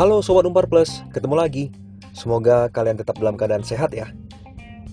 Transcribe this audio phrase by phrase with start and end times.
[0.00, 1.64] Halo Sobat Umpar Plus, ketemu lagi.
[2.16, 4.08] Semoga kalian tetap dalam keadaan sehat ya.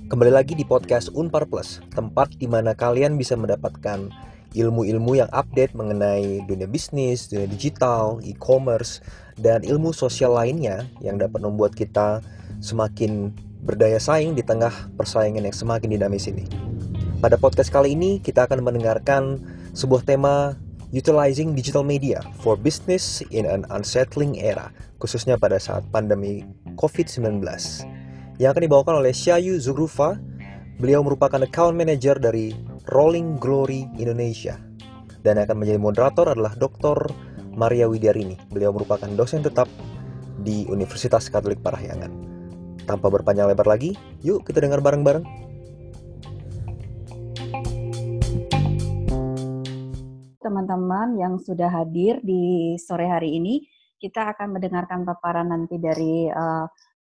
[0.07, 4.11] Kembali lagi di podcast Unpar Plus, tempat di mana kalian bisa mendapatkan
[4.55, 8.99] ilmu-ilmu yang update mengenai dunia bisnis, dunia digital, e-commerce,
[9.39, 12.19] dan ilmu sosial lainnya yang dapat membuat kita
[12.59, 13.31] semakin
[13.63, 16.47] berdaya saing di tengah persaingan yang semakin dinamis ini.
[17.17, 19.41] Pada podcast kali ini, kita akan mendengarkan
[19.73, 20.55] sebuah tema
[20.87, 24.71] Utilizing Digital Media for Business in an Unsettling Era,
[25.03, 26.47] khususnya pada saat pandemi
[26.79, 27.43] COVID-19.
[28.39, 30.15] Yang akan dibawakan oleh Syayu Zugrufa,
[30.79, 32.55] beliau merupakan account manager dari
[32.87, 34.55] Rolling Glory Indonesia.
[35.19, 37.11] Dan yang akan menjadi moderator adalah Dr.
[37.51, 38.39] Maria Widyarini.
[38.47, 39.67] Beliau merupakan dosen tetap
[40.39, 42.15] di Universitas Katolik Parahyangan.
[42.87, 43.91] Tanpa berpanjang lebar lagi,
[44.23, 45.46] yuk kita dengar bareng-bareng
[50.67, 53.63] teman-teman yang sudah hadir di sore hari ini.
[53.95, 56.67] Kita akan mendengarkan paparan nanti dari uh,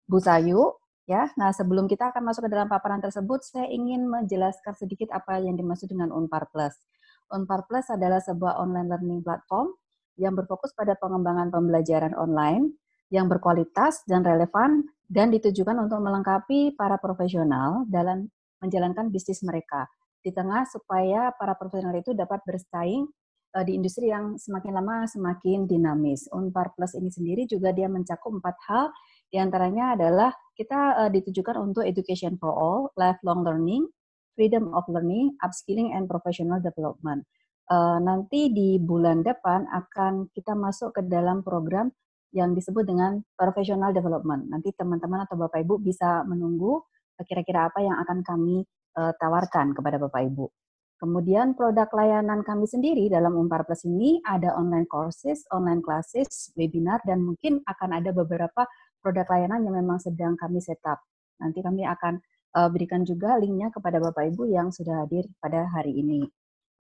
[0.04, 0.76] Bu Sayu.
[1.08, 5.40] Ya, nah sebelum kita akan masuk ke dalam paparan tersebut, saya ingin menjelaskan sedikit apa
[5.40, 6.76] yang dimaksud dengan Unpar Plus.
[7.32, 9.72] Unpar Plus adalah sebuah online learning platform
[10.20, 12.76] yang berfokus pada pengembangan pembelajaran online
[13.08, 18.28] yang berkualitas dan relevan dan ditujukan untuk melengkapi para profesional dalam
[18.60, 19.88] menjalankan bisnis mereka
[20.28, 23.08] di tengah supaya para profesional itu dapat bersaing
[23.66, 26.28] di industri yang semakin lama semakin dinamis.
[26.30, 28.86] Unpar Plus ini sendiri juga dia mencakup empat hal,
[29.28, 33.88] di antaranya adalah kita uh, ditujukan untuk education for all, lifelong learning,
[34.38, 37.28] freedom of learning, upskilling, and professional development.
[37.68, 41.92] Uh, nanti di bulan depan akan kita masuk ke dalam program
[42.32, 44.48] yang disebut dengan professional development.
[44.48, 46.84] Nanti teman-teman atau Bapak Ibu bisa menunggu
[47.26, 48.62] kira-kira apa yang akan kami
[48.94, 50.46] tawarkan kepada Bapak Ibu.
[50.98, 56.98] Kemudian produk layanan kami sendiri dalam Umpar Plus ini ada online courses, online classes, webinar,
[57.06, 58.66] dan mungkin akan ada beberapa
[58.98, 60.98] produk layanan yang memang sedang kami setup.
[61.38, 62.18] Nanti kami akan
[62.58, 66.26] uh, berikan juga linknya kepada Bapak Ibu yang sudah hadir pada hari ini.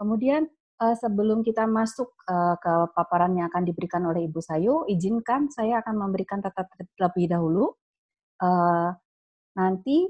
[0.01, 0.50] Kemudian
[0.81, 5.85] uh, sebelum kita masuk uh, ke paparan yang akan diberikan oleh Ibu Sayu, izinkan saya
[5.85, 6.66] akan memberikan tata
[6.97, 7.69] terlebih dahulu.
[9.57, 10.09] Nanti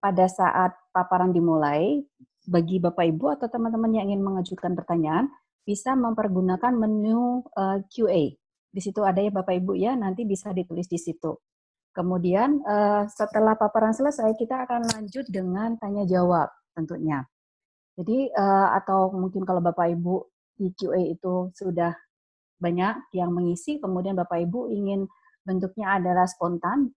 [0.00, 2.00] pada saat paparan dimulai,
[2.46, 5.28] bagi Bapak Ibu atau teman-teman yang ingin mengajukan pertanyaan,
[5.66, 8.22] bisa mempergunakan menu uh, eh, QA.
[8.70, 11.34] Di situ ada ya Bapak Ibu ya, nanti bisa ditulis di situ.
[11.90, 16.46] Kemudian uh, setelah paparan selesai, kita akan lanjut dengan tanya jawab
[16.76, 17.26] tentunya.
[17.98, 20.14] Jadi uh, atau mungkin kalau Bapak Ibu
[20.56, 21.92] di QA itu sudah
[22.62, 25.08] banyak yang mengisi, kemudian Bapak Ibu ingin
[25.42, 26.92] bentuknya adalah spontan,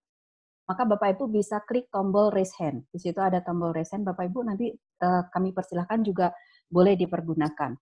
[0.70, 2.86] maka Bapak Ibu bisa klik tombol raise hand.
[2.94, 4.70] Di situ ada tombol raise hand, Bapak Ibu nanti
[5.02, 6.30] uh, kami persilahkan juga
[6.70, 7.74] boleh dipergunakan.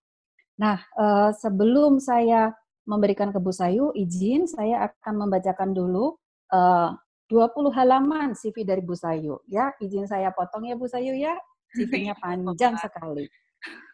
[0.56, 2.48] Nah, uh, sebelum saya
[2.88, 6.16] memberikan ke Bu Sayu, izin saya akan membacakan dulu
[6.48, 6.96] eh, uh,
[7.28, 9.36] 20 halaman CV dari Bu Sayu.
[9.44, 11.36] Ya, izin saya potong ya Bu Sayu ya.
[11.76, 13.28] CV-nya panjang sekali.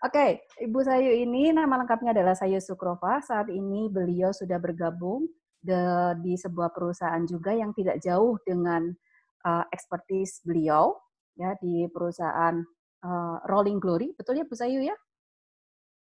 [0.07, 0.31] Oke, okay,
[0.63, 3.19] Ibu Sayu ini nama lengkapnya adalah Sayu Sukrova.
[3.19, 5.27] Saat ini beliau sudah bergabung
[5.65, 5.81] de,
[6.21, 8.93] di sebuah perusahaan juga yang tidak jauh dengan
[9.49, 10.93] uh, expertise beliau
[11.35, 12.61] ya di perusahaan
[13.03, 14.13] uh, Rolling Glory.
[14.13, 14.97] Betul ya Bu Sayu ya?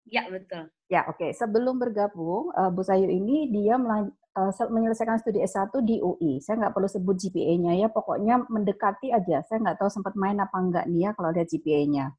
[0.09, 0.71] Ya, betul.
[0.89, 1.19] Ya, oke.
[1.19, 1.31] Okay.
[1.37, 6.41] Sebelum bergabung, uh, Bu Sayu ini dia uh, menyelesaikan studi S1 di UI.
[6.41, 9.45] Saya nggak perlu sebut GPA-nya ya, pokoknya mendekati aja.
[9.47, 12.15] Saya nggak tahu sempat main apa enggak nih ya kalau lihat GPA-nya.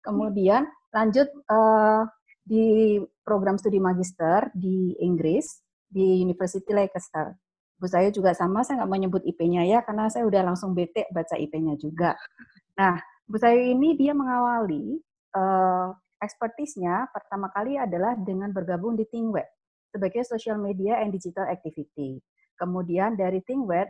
[0.00, 2.06] Kemudian lanjut uh,
[2.46, 2.96] di
[3.26, 7.34] program studi magister di Inggris di University Leicester.
[7.76, 11.04] Bu saya juga sama, saya nggak mau nyebut IP-nya ya, karena saya udah langsung bete
[11.12, 12.16] baca IP-nya juga.
[12.80, 14.96] Nah, Bu saya ini dia mengawali
[15.36, 15.92] uh,
[16.22, 19.44] expertise-nya pertama kali adalah dengan bergabung di ThinkWeb
[19.92, 22.20] sebagai social media and digital activity.
[22.56, 23.88] Kemudian dari ThinkWeb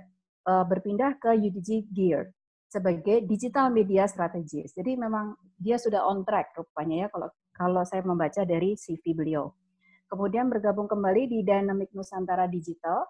[0.51, 2.31] uh, berpindah ke UDG Gear
[2.67, 4.75] sebagai digital media strategis.
[4.75, 9.49] Jadi memang dia sudah on track rupanya ya kalau kalau saya membaca dari CV beliau
[10.06, 13.06] kemudian bergabung kembali di Dynamic Nusantara Digital,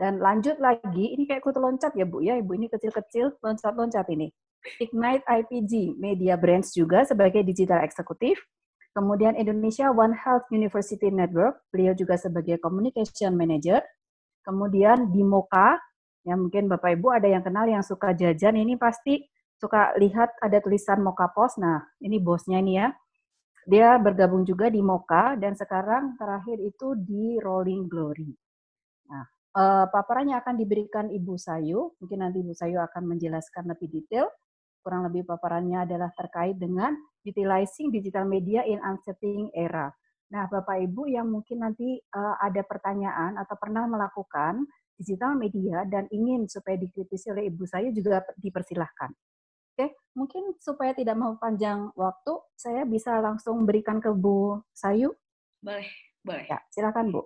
[0.00, 4.32] dan lanjut lagi, ini kayak kutu loncat ya Bu ya, Ibu ini kecil-kecil, loncat-loncat ini.
[4.80, 8.40] Ignite IPG Media Brands juga sebagai digital eksekutif,
[8.96, 13.84] kemudian Indonesia One Health University Network, beliau juga sebagai communication manager,
[14.44, 15.76] kemudian di Moka,
[16.24, 19.24] ya mungkin Bapak Ibu ada yang kenal yang suka jajan, ini pasti
[19.60, 22.88] suka lihat ada tulisan Moka Post, nah ini bosnya ini ya,
[23.68, 28.32] dia bergabung juga di Moka dan sekarang terakhir itu di Rolling Glory.
[29.10, 29.24] Nah,
[29.56, 31.92] uh, paparannya akan diberikan Ibu Sayu.
[32.00, 34.30] Mungkin nanti Ibu Sayu akan menjelaskan lebih detail.
[34.80, 39.92] Kurang lebih paparannya adalah terkait dengan utilizing digital media in unsettling era.
[40.30, 44.62] Nah, Bapak Ibu yang mungkin nanti uh, ada pertanyaan atau pernah melakukan
[44.96, 49.10] digital media dan ingin supaya dikritisi oleh Ibu saya juga dipersilahkan.
[49.74, 49.86] Oke,
[50.18, 55.14] mungkin supaya tidak mau panjang waktu, saya bisa langsung berikan ke Bu Sayu.
[55.62, 55.88] Boleh,
[56.26, 56.46] boleh.
[56.50, 57.22] Ya, silakan Bu.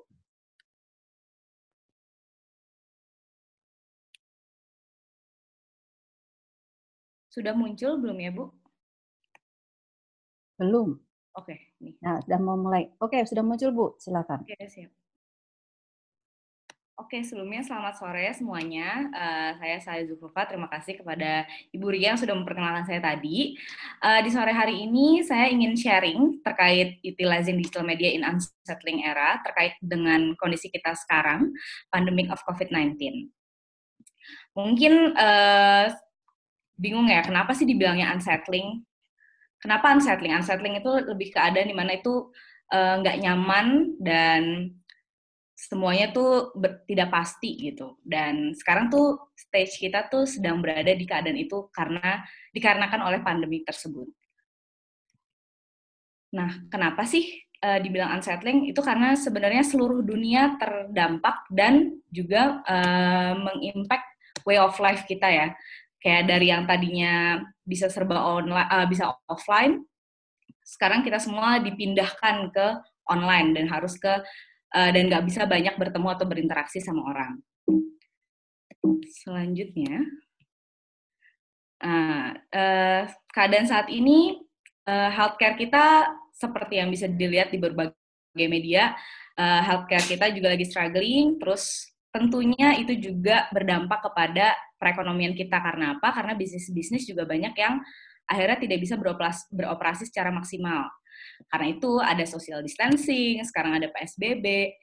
[7.33, 8.47] Sudah muncul belum ya, Bu?
[10.55, 10.95] Belum.
[11.35, 11.99] Oke, nih.
[11.99, 12.95] Nah, sudah mau mulai.
[13.03, 13.87] Oke, sudah muncul, Bu.
[13.99, 14.47] Silakan.
[14.47, 15.04] Oke, siap.
[16.95, 19.11] Oke, sebelumnya selamat sore semuanya.
[19.11, 20.47] Uh, saya Saya Zulfa.
[20.47, 21.43] Terima kasih kepada
[21.75, 23.59] Ibu Ria yang sudah memperkenalkan saya tadi.
[23.99, 29.43] Uh, di sore hari ini saya ingin sharing terkait utilizing digital media in unsettling era
[29.43, 31.51] terkait dengan kondisi kita sekarang,
[31.91, 32.95] pandemic of COVID-19.
[34.55, 35.91] Mungkin uh,
[36.79, 38.87] bingung ya, kenapa sih dibilangnya unsettling?
[39.59, 40.31] Kenapa unsettling?
[40.31, 42.31] Unsettling itu lebih keadaan di mana itu
[42.71, 44.71] nggak uh, nyaman dan
[45.55, 47.97] semuanya tuh ber, tidak pasti gitu.
[48.03, 53.63] Dan sekarang tuh stage kita tuh sedang berada di keadaan itu karena dikarenakan oleh pandemi
[53.63, 54.11] tersebut.
[56.35, 57.31] Nah, kenapa sih
[57.63, 58.67] uh, dibilang unsettling?
[58.67, 64.15] Itu karena sebenarnya seluruh dunia terdampak dan juga uh, mengimpact
[64.45, 65.49] way of life kita ya
[66.05, 69.81] kayak dari yang tadinya bisa serba online uh, bisa offline
[70.61, 72.67] sekarang kita semua dipindahkan ke
[73.09, 74.13] online dan harus ke
[74.75, 77.39] uh, dan nggak bisa banyak bertemu atau berinteraksi sama orang.
[79.25, 80.05] Selanjutnya
[81.81, 84.43] uh, uh, keadaan saat ini
[84.91, 87.95] uh, healthcare kita seperti yang bisa dilihat di berbagai
[88.51, 88.93] media
[89.39, 91.39] uh, healthcare kita juga lagi struggling.
[91.39, 95.57] Terus tentunya itu juga berdampak kepada perekonomian kita.
[95.63, 96.11] Karena apa?
[96.11, 97.81] Karena bisnis-bisnis juga banyak yang
[98.29, 100.89] akhirnya tidak bisa beroperasi, beroperasi secara maksimal.
[101.51, 104.75] Karena itu ada social distancing, sekarang ada PSBB,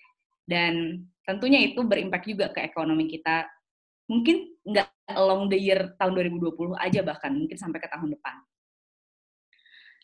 [0.46, 3.48] dan tentunya itu berimpact juga ke ekonomi kita.
[4.10, 8.36] Mungkin nggak along the year tahun 2020 aja bahkan, mungkin sampai ke tahun depan.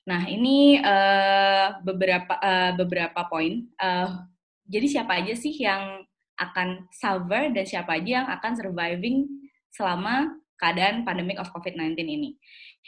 [0.07, 3.67] Nah, ini uh, beberapa uh, beberapa poin.
[3.75, 4.23] Uh,
[4.63, 6.07] jadi siapa aja sih yang
[6.39, 9.27] akan suffer dan siapa aja yang akan surviving
[9.73, 12.39] selama keadaan pandemic of COVID-19 ini.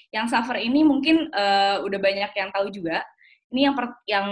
[0.09, 3.05] Yang suffer ini mungkin uh, udah banyak yang tahu juga.
[3.53, 4.27] Ini yang per, yang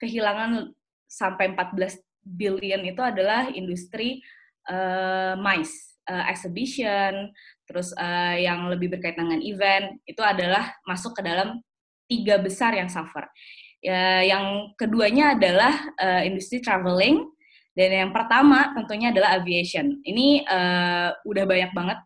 [0.00, 0.72] kehilangan
[1.08, 4.22] sampai 14 billion itu adalah industri
[4.70, 7.30] uh, MICE, uh, exhibition,
[7.66, 11.60] terus uh, yang lebih berkaitan dengan event, itu adalah masuk ke dalam
[12.06, 13.26] tiga besar yang suffer.
[13.82, 17.26] Uh, yang keduanya adalah uh, industri traveling,
[17.72, 19.98] dan yang pertama tentunya adalah aviation.
[20.04, 21.98] Ini uh, udah banyak banget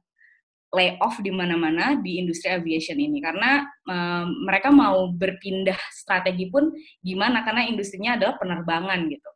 [0.77, 6.69] layoff di mana-mana di industri aviation ini karena um, mereka mau berpindah strategi pun
[7.01, 9.31] gimana karena industrinya adalah penerbangan gitu.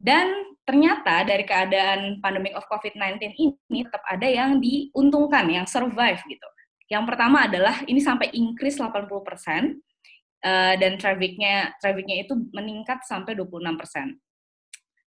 [0.00, 6.48] Dan ternyata dari keadaan pandemic of COVID-19 ini tetap ada yang diuntungkan, yang survive gitu.
[6.90, 14.18] Yang pertama adalah ini sampai increase 80% uh, dan trafficnya trafficnya itu meningkat sampai 26%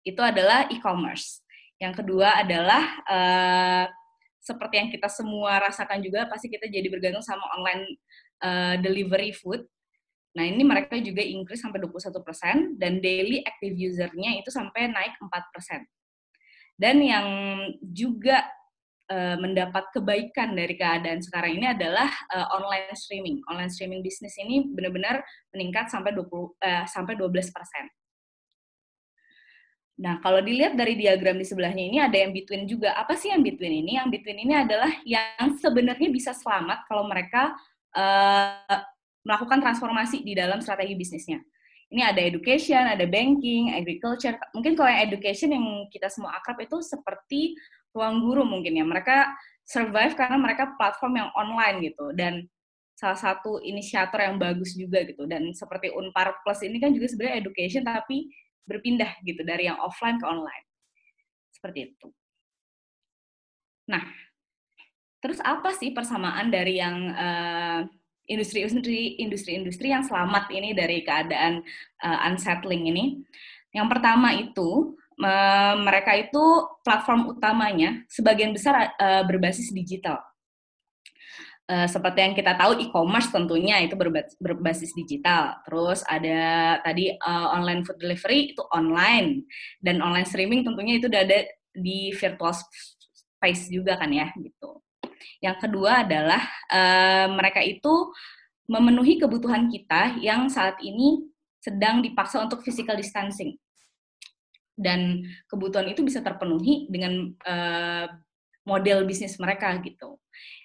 [0.05, 1.45] itu adalah e-commerce.
[1.81, 3.85] Yang kedua adalah uh,
[4.41, 7.85] seperti yang kita semua rasakan juga pasti kita jadi bergantung sama online
[8.41, 9.61] uh, delivery food.
[10.33, 15.85] Nah, ini mereka juga increase sampai 21% dan daily active user-nya itu sampai naik 4%.
[16.79, 17.27] Dan yang
[17.85, 18.41] juga
[19.11, 23.43] uh, mendapat kebaikan dari keadaan sekarang ini adalah uh, online streaming.
[23.45, 25.21] Online streaming bisnis ini benar-benar
[25.53, 27.29] meningkat sampai 20 uh, sampai 12%.
[30.01, 32.97] Nah, kalau dilihat dari diagram di sebelahnya ini ada yang between juga.
[32.97, 34.01] Apa sih yang between ini?
[34.01, 37.53] Yang between ini adalah yang sebenarnya bisa selamat kalau mereka
[37.93, 38.81] uh,
[39.21, 41.37] melakukan transformasi di dalam strategi bisnisnya.
[41.93, 44.33] Ini ada education, ada banking, agriculture.
[44.57, 47.53] Mungkin kalau yang education yang kita semua akrab itu seperti
[47.93, 48.85] ruang guru mungkin ya.
[48.87, 52.09] Mereka survive karena mereka platform yang online gitu.
[52.17, 52.49] Dan
[52.97, 55.29] salah satu inisiator yang bagus juga gitu.
[55.29, 58.33] Dan seperti Unpar Plus ini kan juga sebenarnya education tapi
[58.65, 60.65] berpindah gitu dari yang offline ke online.
[61.51, 62.07] Seperti itu.
[63.91, 64.01] Nah,
[65.19, 67.11] terus apa sih persamaan dari yang
[68.29, 71.59] industri industri industri-industri yang selamat ini dari keadaan
[72.01, 73.19] uh, unsettling ini?
[73.75, 74.95] Yang pertama itu
[75.85, 76.43] mereka itu
[76.81, 80.17] platform utamanya sebagian besar uh, berbasis digital.
[81.71, 83.95] Uh, seperti yang kita tahu e-commerce tentunya itu
[84.43, 85.55] berbasis digital.
[85.63, 89.47] Terus ada tadi uh, online food delivery itu online
[89.79, 94.83] dan online streaming tentunya itu udah ada di virtual space juga kan ya gitu.
[95.39, 98.11] Yang kedua adalah uh, mereka itu
[98.67, 101.23] memenuhi kebutuhan kita yang saat ini
[101.63, 103.55] sedang dipaksa untuk physical distancing.
[104.75, 108.11] Dan kebutuhan itu bisa terpenuhi dengan uh,
[108.67, 110.20] model bisnis mereka gitu.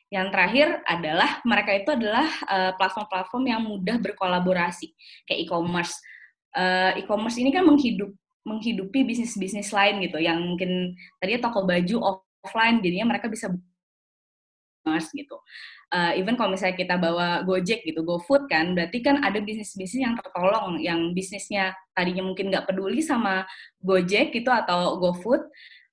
[0.07, 2.31] Yang terakhir adalah mereka itu adalah
[2.79, 4.95] platform-platform uh, yang mudah berkolaborasi
[5.27, 5.99] kayak e-commerce.
[6.55, 8.15] Uh, e-commerce ini kan menghidup
[8.47, 13.51] menghidupi bisnis-bisnis lain gitu yang mungkin tadi toko baju offline jadinya mereka bisa
[14.87, 15.35] mas gitu.
[15.91, 20.19] Uh, even kalau misalnya kita bawa Gojek gitu, GoFood kan, berarti kan ada bisnis-bisnis yang
[20.19, 23.47] tertolong, yang bisnisnya tadinya mungkin nggak peduli sama
[23.83, 25.47] Gojek gitu atau GoFood,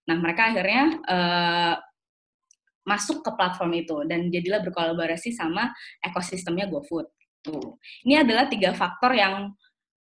[0.09, 1.73] nah mereka akhirnya uh,
[2.83, 5.71] masuk ke platform itu dan jadilah berkolaborasi sama
[6.03, 7.07] ekosistemnya GoFood.
[7.43, 7.79] Tuh.
[8.07, 9.51] Ini adalah tiga faktor yang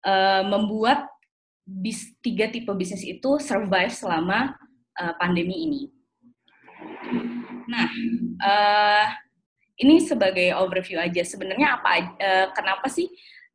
[0.05, 1.09] uh, membuat
[1.65, 4.53] bis, tiga tipe bisnis itu survive selama
[5.01, 5.83] uh, pandemi ini.
[7.71, 7.87] Nah,
[8.45, 9.07] uh,
[9.81, 11.25] ini sebagai overview aja.
[11.25, 11.91] Sebenarnya apa?
[12.21, 13.09] Uh, kenapa sih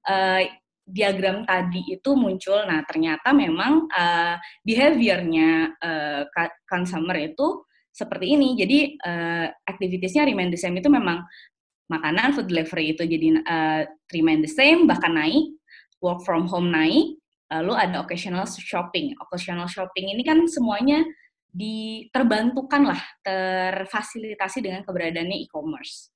[0.10, 0.42] uh,
[0.86, 2.66] diagram tadi itu muncul?
[2.66, 6.22] Nah, ternyata memang uh, behaviornya uh,
[6.66, 7.65] consumer itu
[7.96, 8.60] seperti ini.
[8.60, 11.24] Jadi uh, activitiesnya remain the same itu memang
[11.88, 15.56] makanan food delivery itu jadi uh, remain the same bahkan naik,
[16.04, 17.16] work from home naik,
[17.48, 19.16] lalu ada occasional shopping.
[19.24, 21.06] Occasional shopping ini kan semuanya
[21.56, 26.12] diterbantukan lah, terfasilitasi dengan keberadaannya e-commerce.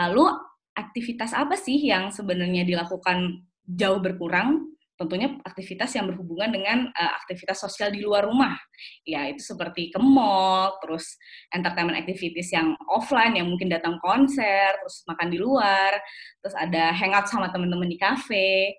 [0.00, 0.32] Lalu
[0.72, 4.72] aktivitas apa sih yang sebenarnya dilakukan jauh berkurang?
[4.92, 8.54] Tentunya aktivitas yang berhubungan dengan uh, aktivitas sosial di luar rumah.
[9.02, 11.16] Ya, itu seperti ke mall, terus
[11.50, 15.96] entertainment activities yang offline, yang mungkin datang konser, terus makan di luar,
[16.44, 18.76] terus ada hangout sama teman-teman di cafe,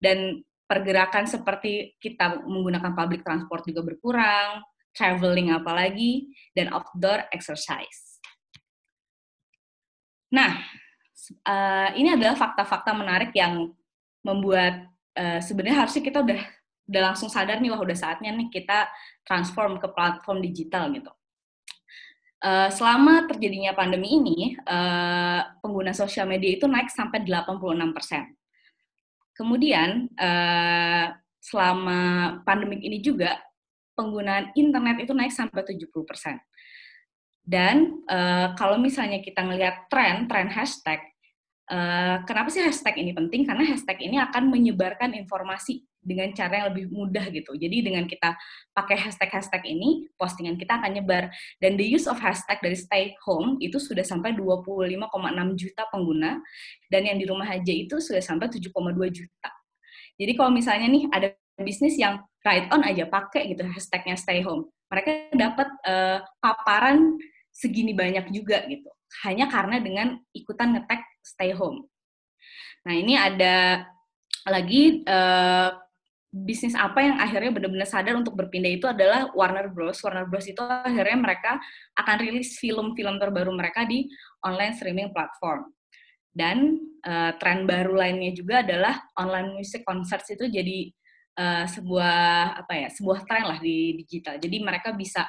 [0.00, 4.62] dan pergerakan seperti kita menggunakan public transport juga berkurang,
[4.96, 8.18] traveling apalagi, dan outdoor exercise.
[10.34, 10.58] Nah,
[11.46, 13.70] uh, ini adalah fakta-fakta menarik yang
[14.26, 16.40] membuat uh, sebenarnya harusnya kita udah
[16.86, 18.86] udah langsung sadar nih wah udah saatnya nih kita
[19.26, 21.10] transform ke platform digital gitu.
[22.36, 28.22] Uh, selama terjadinya pandemi ini, uh, pengguna sosial media itu naik sampai 86 persen.
[29.34, 31.10] Kemudian uh,
[31.42, 32.00] selama
[32.46, 33.40] pandemik ini juga
[33.96, 35.90] penggunaan internet itu naik sampai 70%.
[37.46, 40.98] Dan uh, kalau misalnya kita ngelihat tren, tren hashtag,
[41.70, 43.46] uh, kenapa sih hashtag ini penting?
[43.46, 47.58] Karena hashtag ini akan menyebarkan informasi dengan cara yang lebih mudah gitu.
[47.58, 48.38] Jadi dengan kita
[48.70, 51.34] pakai hashtag-hashtag ini, postingan kita akan nyebar.
[51.58, 55.10] Dan the use of hashtag dari stay home itu sudah sampai 25,6
[55.58, 56.38] juta pengguna,
[56.86, 58.70] dan yang di rumah aja itu sudah sampai 7,2
[59.10, 59.50] juta.
[60.16, 61.28] Jadi kalau misalnya nih ada
[61.60, 64.70] bisnis yang right on aja pakai gitu hashtagnya stay home.
[64.86, 67.18] Mereka dapat uh, paparan
[67.50, 68.86] segini banyak juga gitu.
[69.26, 71.90] Hanya karena dengan ikutan ngetek stay home.
[72.86, 73.82] Nah ini ada
[74.46, 75.74] lagi uh,
[76.30, 79.98] bisnis apa yang akhirnya benar-benar sadar untuk berpindah itu adalah Warner Bros.
[80.04, 80.46] Warner Bros.
[80.46, 81.58] itu akhirnya mereka
[81.98, 84.06] akan rilis film-film terbaru mereka di
[84.46, 85.72] online streaming platform.
[86.36, 90.92] Dan uh, tren baru lainnya juga adalah online music concerts itu jadi
[91.40, 94.36] uh, sebuah apa ya sebuah tren lah di digital.
[94.36, 95.24] Jadi mereka bisa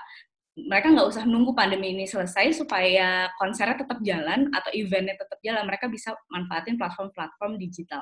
[0.57, 5.69] mereka nggak usah nunggu pandemi ini selesai supaya konsernya tetap jalan atau eventnya tetap jalan.
[5.69, 8.01] Mereka bisa manfaatin platform-platform digital.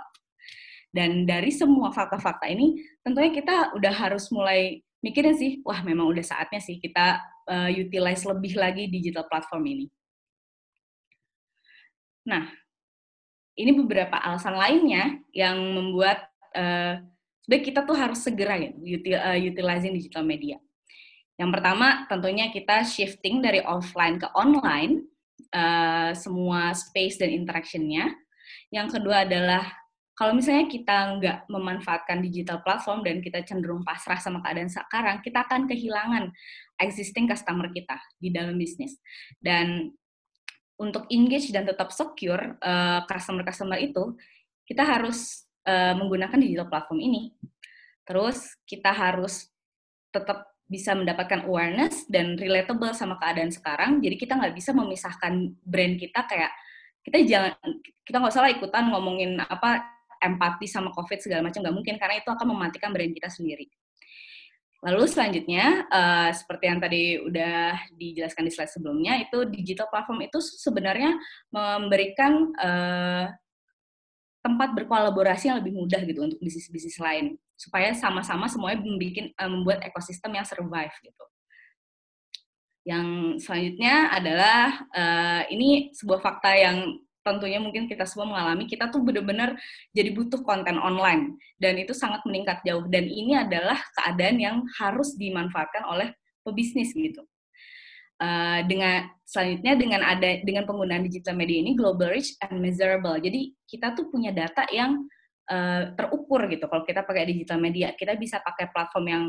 [0.96, 6.24] Dan dari semua fakta-fakta ini, tentunya kita udah harus mulai mikirin sih, wah memang udah
[6.24, 7.20] saatnya sih kita
[7.52, 9.86] uh, utilize lebih lagi digital platform ini.
[12.26, 12.48] Nah,
[13.60, 17.04] ini beberapa alasan lainnya yang membuat uh,
[17.44, 20.58] sebenarnya kita tuh harus segera ya util, uh, utilizing digital media.
[21.36, 25.04] Yang pertama tentunya kita shifting dari offline ke online,
[25.52, 28.16] uh, semua space dan interactionnya.
[28.72, 29.68] Yang kedua adalah
[30.16, 35.44] kalau misalnya kita nggak memanfaatkan digital platform dan kita cenderung pasrah sama keadaan sekarang, kita
[35.44, 36.32] akan kehilangan
[36.80, 38.96] existing customer kita di dalam bisnis.
[39.44, 39.92] Dan
[40.80, 44.16] untuk engage dan tetap secure uh, customer-customer itu,
[44.64, 47.36] kita harus uh, menggunakan digital platform ini.
[48.08, 49.52] Terus kita harus
[50.16, 54.02] tetap bisa mendapatkan awareness dan relatable sama keadaan sekarang.
[54.02, 56.52] Jadi kita nggak bisa memisahkan brand kita kayak
[57.06, 57.54] kita jangan
[58.02, 59.86] kita nggak salah ikutan ngomongin apa
[60.18, 63.70] empati sama covid segala macam nggak mungkin karena itu akan mematikan brand kita sendiri.
[64.86, 70.38] Lalu selanjutnya, uh, seperti yang tadi udah dijelaskan di slide sebelumnya, itu digital platform itu
[70.38, 71.18] sebenarnya
[71.50, 73.26] memberikan uh,
[74.46, 79.80] tempat berkolaborasi yang lebih mudah gitu untuk bisnis-bisnis lain supaya sama-sama semuanya membuat, uh, membuat
[79.82, 81.26] ekosistem yang survive gitu.
[82.86, 83.08] Yang
[83.42, 89.58] selanjutnya adalah uh, ini sebuah fakta yang tentunya mungkin kita semua mengalami, kita tuh benar-benar
[89.98, 95.18] jadi butuh konten online dan itu sangat meningkat jauh dan ini adalah keadaan yang harus
[95.18, 96.14] dimanfaatkan oleh
[96.46, 97.26] pebisnis gitu.
[98.16, 103.20] Uh, dengan selanjutnya dengan ada dengan penggunaan digital media ini global reach and measurable.
[103.20, 105.04] Jadi kita tuh punya data yang
[105.52, 106.64] uh, terukur gitu.
[106.72, 109.24] Kalau kita pakai digital media, kita bisa pakai platform yang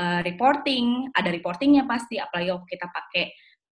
[0.00, 2.16] uh, reporting, ada reportingnya pasti.
[2.16, 3.24] Apalagi kalau kita pakai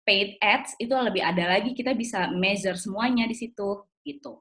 [0.05, 4.41] paid ads itu lebih ada lagi kita bisa measure semuanya di situ gitu.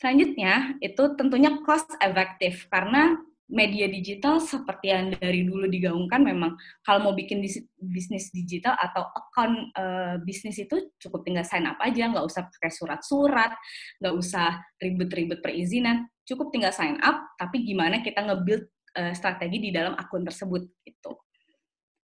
[0.00, 6.54] Selanjutnya itu tentunya cost effective karena media digital seperti yang dari dulu digaungkan memang
[6.86, 7.42] kalau mau bikin
[7.82, 12.70] bisnis digital atau account uh, bisnis itu cukup tinggal sign up aja nggak usah pakai
[12.70, 13.52] surat-surat
[13.98, 18.64] nggak usah ribet-ribet perizinan cukup tinggal sign up tapi gimana kita nge-build
[18.96, 21.18] uh, strategi di dalam akun tersebut gitu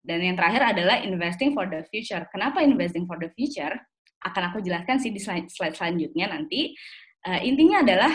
[0.06, 2.22] dan yang terakhir adalah investing for the future.
[2.30, 3.74] Kenapa investing for the future?
[4.22, 6.78] Akan aku jelaskan sih di slide, slide selanjutnya nanti.
[7.26, 8.14] Uh, intinya adalah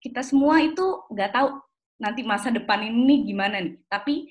[0.00, 1.48] kita semua itu nggak tahu
[1.96, 3.76] nanti masa depan ini gimana nih.
[3.88, 4.28] Tapi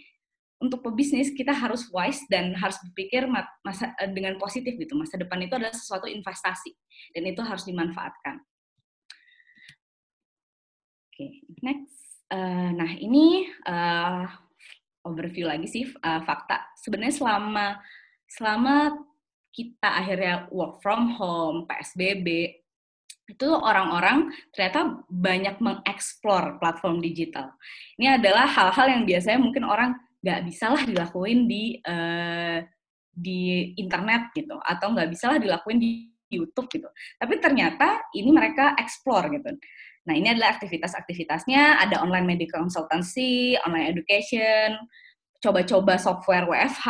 [0.61, 3.27] untuk pebisnis kita harus wise dan harus berpikir
[3.61, 4.95] masa uh, dengan positif gitu.
[4.95, 6.71] Masa depan itu adalah sesuatu investasi
[7.13, 8.39] dan itu harus dimanfaatkan.
[11.11, 11.31] Oke, okay,
[11.63, 11.95] next.
[12.25, 14.25] Uh, nah ini uh,
[15.05, 16.73] overview lagi sih uh, fakta.
[16.81, 17.67] Sebenarnya selama
[18.25, 18.75] selama
[19.55, 22.59] kita akhirnya work from home, PSBB,
[23.25, 27.49] itu orang-orang ternyata banyak mengeksplor platform digital.
[27.97, 32.61] Ini adalah hal-hal yang biasanya mungkin orang nggak bisa lah dilakuin di uh,
[33.15, 36.89] di internet gitu, atau nggak bisa lah dilakuin di YouTube gitu.
[37.17, 39.55] Tapi ternyata ini mereka explore gitu.
[40.05, 44.77] Nah, ini adalah aktivitas-aktivitasnya, ada online medical consultancy, online education,
[45.45, 46.87] coba-coba software WFH,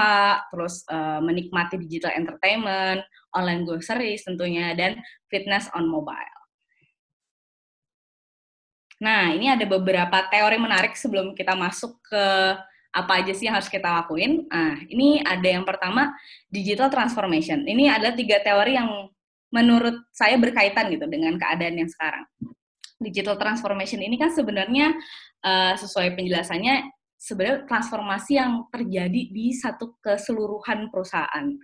[0.47, 3.03] terus uh, menikmati digital entertainment,
[3.35, 4.95] online groceries tentunya, dan
[5.27, 6.39] fitness on mobile.
[9.03, 12.25] Nah, ini ada beberapa teori menarik sebelum kita masuk ke
[12.95, 14.47] apa aja sih yang harus kita lakuin.
[14.47, 16.15] Nah, ini ada yang pertama,
[16.47, 17.67] digital transformation.
[17.67, 19.11] Ini adalah tiga teori yang
[19.51, 22.23] menurut saya berkaitan gitu dengan keadaan yang sekarang
[22.99, 24.95] digital transformation ini kan sebenarnya
[25.43, 26.94] uh, sesuai penjelasannya
[27.25, 31.57] sebenarnya transformasi yang terjadi di satu keseluruhan perusahaan.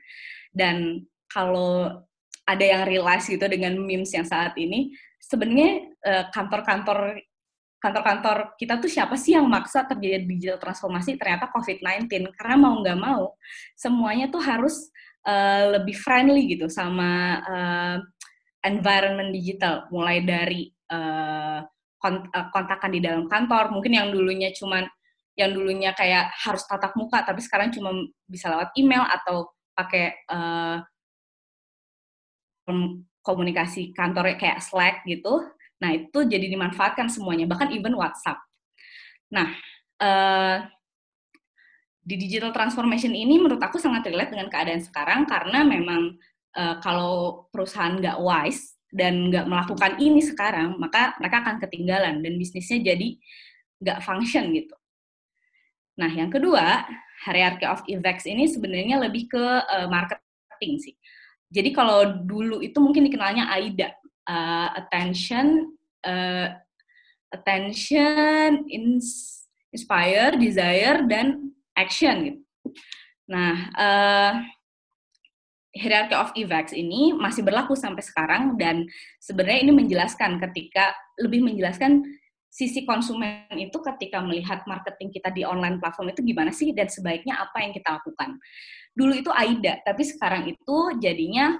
[0.49, 2.01] Dan kalau
[2.49, 4.89] ada yang realize gitu dengan memes yang saat ini,
[5.21, 7.21] sebenarnya uh, kantor-kantor
[7.81, 11.17] kantor-kantor kita tuh siapa sih yang maksa terjadi digital transformasi?
[11.17, 13.37] Ternyata COVID-19 karena mau nggak mau
[13.77, 14.89] semuanya tuh harus
[15.29, 17.97] uh, lebih friendly gitu sama uh,
[18.65, 19.85] environment digital.
[19.93, 21.61] Mulai dari uh,
[22.49, 23.73] kontakan di dalam kantor.
[23.73, 24.85] Mungkin yang dulunya cuman
[25.39, 27.95] yang dulunya kayak harus tatap muka tapi sekarang cuma
[28.27, 30.77] bisa lewat email atau pakai uh,
[33.23, 35.41] komunikasi kantor kayak Slack gitu
[35.81, 38.37] nah itu jadi dimanfaatkan semuanya bahkan even WhatsApp
[39.31, 39.49] nah
[40.03, 40.67] uh,
[42.01, 46.17] di digital transformation ini menurut aku sangat relate dengan keadaan sekarang karena memang
[46.57, 52.33] uh, kalau perusahaan nggak wise dan nggak melakukan ini sekarang, maka mereka akan ketinggalan dan
[52.35, 53.15] bisnisnya jadi
[53.79, 54.75] nggak function gitu.
[56.01, 56.81] Nah, yang kedua,
[57.29, 60.97] hierarchy of effects ini sebenarnya lebih ke uh, marketing sih.
[61.53, 63.93] Jadi kalau dulu itu mungkin dikenalnya AIDA,
[64.25, 66.57] uh, attention, uh,
[67.29, 69.37] attention, ins
[69.69, 72.41] inspire, desire, dan action gitu.
[73.29, 74.33] Nah, uh,
[75.71, 78.83] hierarchy of effects ini masih berlaku sampai sekarang dan
[79.23, 82.03] sebenarnya ini menjelaskan ketika lebih menjelaskan
[82.51, 87.39] sisi konsumen itu ketika melihat marketing kita di online platform itu gimana sih dan sebaiknya
[87.39, 88.35] apa yang kita lakukan.
[88.91, 91.55] Dulu itu AIDA, tapi sekarang itu jadinya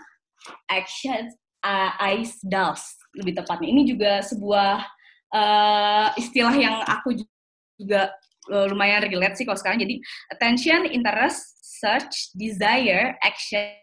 [0.68, 1.32] action
[1.64, 2.84] uh, ice dolls
[3.16, 3.72] lebih tepatnya.
[3.72, 4.84] Ini juga sebuah
[5.32, 7.24] uh, istilah yang aku
[7.80, 8.12] juga
[8.52, 9.80] uh, lumayan relate sih kalau sekarang.
[9.80, 10.04] Jadi
[10.36, 13.80] attention, interest, search, desire, action,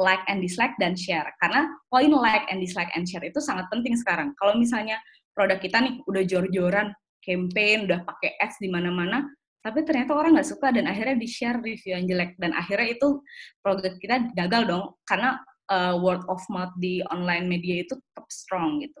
[0.00, 1.28] like and dislike dan share.
[1.44, 4.32] Karena poin like and dislike and share itu sangat penting sekarang.
[4.40, 4.96] Kalau misalnya
[5.38, 6.90] produk kita nih udah jor-joran
[7.22, 9.22] campaign, udah pakai ads di mana-mana,
[9.62, 13.22] tapi ternyata orang nggak suka dan akhirnya di-share review yang jelek dan akhirnya itu
[13.62, 15.38] produk kita gagal dong karena
[15.70, 18.98] uh, word of mouth di online media itu tetap strong gitu.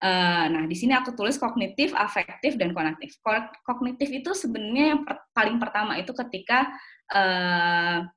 [0.00, 3.20] Uh, nah, di sini aku tulis kognitif, afektif, dan konektif.
[3.68, 6.72] Kognitif itu sebenarnya yang per paling pertama itu ketika
[7.12, 8.08] uh,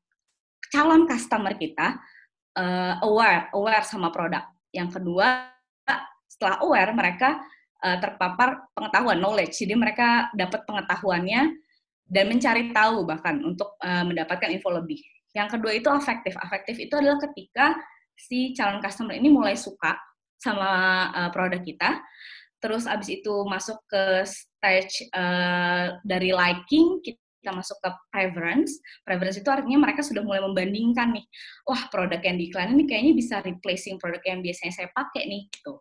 [0.72, 2.00] calon customer kita
[2.56, 4.48] uh, aware, aware sama produk.
[4.72, 5.54] Yang kedua,
[6.34, 7.38] setelah aware mereka
[7.86, 9.54] uh, terpapar pengetahuan knowledge.
[9.62, 11.42] Jadi mereka dapat pengetahuannya
[12.10, 14.98] dan mencari tahu bahkan untuk uh, mendapatkan info lebih.
[15.38, 16.34] Yang kedua itu afektif.
[16.42, 17.78] Afektif itu adalah ketika
[18.18, 19.94] si calon customer ini mulai suka
[20.42, 20.70] sama
[21.14, 22.02] uh, produk kita.
[22.58, 27.04] Terus abis itu masuk ke stage uh, dari liking,
[27.44, 28.80] kita masuk ke preference.
[29.04, 31.26] Preference itu artinya mereka sudah mulai membandingkan nih,
[31.68, 35.52] wah produk yang diiklan ini kayaknya bisa replacing produk yang biasanya saya pakai nih.
[35.52, 35.76] Gitu.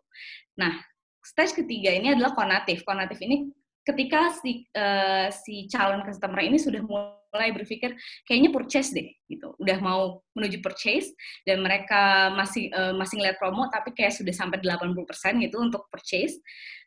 [0.59, 0.75] Nah,
[1.23, 2.83] stage ketiga ini adalah konatif.
[2.83, 3.47] Konatif ini
[3.83, 9.77] ketika si uh, si calon customer ini sudah mulai berpikir kayaknya purchase deh gitu udah
[9.83, 11.11] mau menuju purchase
[11.43, 16.39] dan mereka masih uh, masih ngeliat promo tapi kayak sudah sampai 80% gitu untuk purchase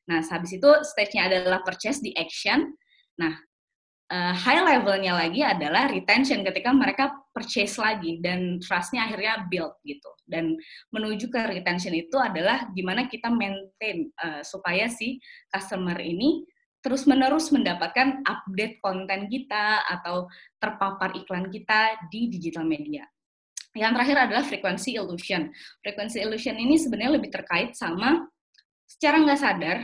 [0.08, 2.72] nah habis itu stage-nya adalah purchase di action
[3.20, 3.36] nah
[4.12, 10.10] uh, high levelnya lagi adalah retention ketika mereka purchase lagi dan trustnya akhirnya build gitu
[10.26, 10.54] dan
[10.94, 15.18] menuju ke retention itu adalah gimana kita maintain uh, supaya si
[15.50, 16.46] customer ini
[16.86, 20.30] terus-menerus mendapatkan update konten kita atau
[20.62, 23.02] terpapar iklan kita di digital media.
[23.74, 25.50] Yang terakhir adalah frekuensi illusion.
[25.82, 28.22] Frekuensi illusion ini sebenarnya lebih terkait sama
[28.86, 29.78] secara nggak sadar,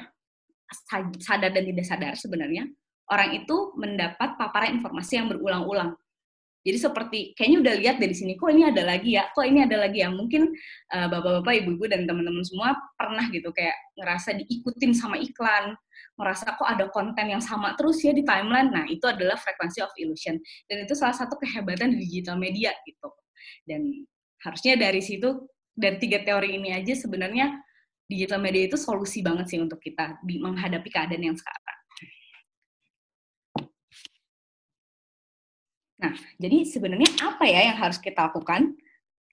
[1.19, 2.71] sadar dan tidak sadar sebenarnya,
[3.13, 5.93] orang itu mendapat paparan informasi yang berulang-ulang.
[6.63, 9.83] Jadi seperti kayaknya udah lihat dari sini kok ini ada lagi ya, kok ini ada
[9.83, 10.09] lagi ya.
[10.15, 10.47] Mungkin
[10.95, 15.75] uh, bapak-bapak, ibu-ibu dan teman-teman semua pernah gitu kayak ngerasa diikutin sama iklan,
[16.15, 18.71] merasa kok ada konten yang sama terus ya di timeline.
[18.71, 20.39] Nah, itu adalah frekuensi of illusion.
[20.71, 23.11] Dan itu salah satu kehebatan di digital media gitu.
[23.67, 24.07] Dan
[24.47, 27.59] harusnya dari situ dari tiga teori ini aja sebenarnya
[28.07, 31.82] digital media itu solusi banget sih untuk kita menghadapi keadaan yang sekarang.
[36.03, 38.75] Nah, jadi sebenarnya apa ya yang harus kita lakukan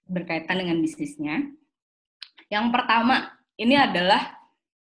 [0.06, 1.50] berkaitan dengan bisnisnya?
[2.46, 4.38] Yang pertama, ini adalah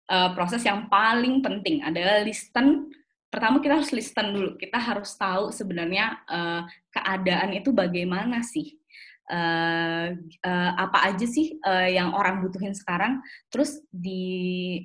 [0.07, 2.87] uh, proses yang paling penting adalah listen.
[3.27, 4.55] Pertama kita harus listen dulu.
[4.55, 6.63] Kita harus tahu sebenarnya uh,
[6.95, 8.79] keadaan itu bagaimana sih.
[9.25, 10.13] Uh,
[10.45, 13.19] uh, apa aja sih uh, yang orang butuhin sekarang?
[13.51, 14.79] Terus di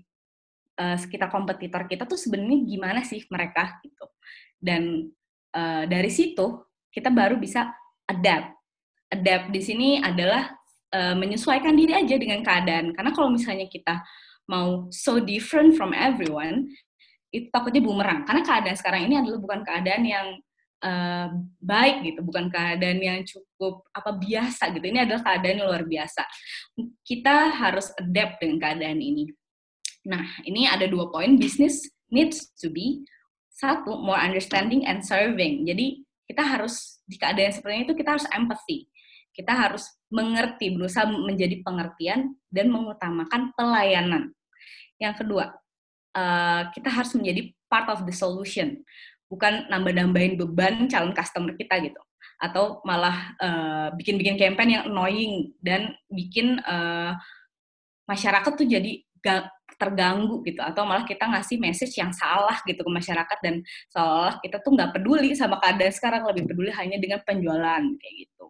[0.80, 4.10] uh, sekitar kompetitor kita tuh sebenarnya gimana sih mereka gitu.
[4.58, 5.12] Dan
[5.54, 7.70] uh, dari situ kita baru bisa
[8.06, 8.54] adapt.
[9.10, 10.54] Adapt di sini adalah
[10.94, 12.94] uh, menyesuaikan diri aja dengan keadaan.
[12.94, 14.02] Karena kalau misalnya kita
[14.50, 16.66] mau so different from everyone,
[17.30, 18.26] itu takutnya bumerang.
[18.26, 20.26] Karena keadaan sekarang ini adalah bukan keadaan yang
[20.82, 21.28] uh,
[21.62, 24.84] baik gitu, bukan keadaan yang cukup apa biasa gitu.
[24.90, 26.22] Ini adalah keadaan yang luar biasa.
[27.06, 29.30] Kita harus adapt dengan keadaan ini.
[30.06, 31.38] Nah, ini ada dua poin.
[31.38, 33.06] Business needs to be
[33.54, 35.68] satu more understanding and serving.
[35.68, 38.86] Jadi kita harus di keadaan seperti itu kita harus empathy.
[39.34, 44.30] Kita harus mengerti berusaha menjadi pengertian dan mengutamakan pelayanan.
[45.02, 45.58] Yang kedua
[46.14, 48.78] uh, kita harus menjadi part of the solution.
[49.26, 51.98] Bukan nambah-nambahin beban calon customer kita gitu.
[52.38, 57.18] Atau malah uh, bikin-bikin campaign yang annoying dan bikin uh,
[58.06, 59.02] masyarakat tuh jadi
[59.80, 64.60] terganggu gitu atau malah kita ngasih message yang salah gitu ke masyarakat dan seolah kita
[64.60, 68.46] tuh nggak peduli sama keadaan sekarang lebih peduli hanya dengan penjualan kayak gitu.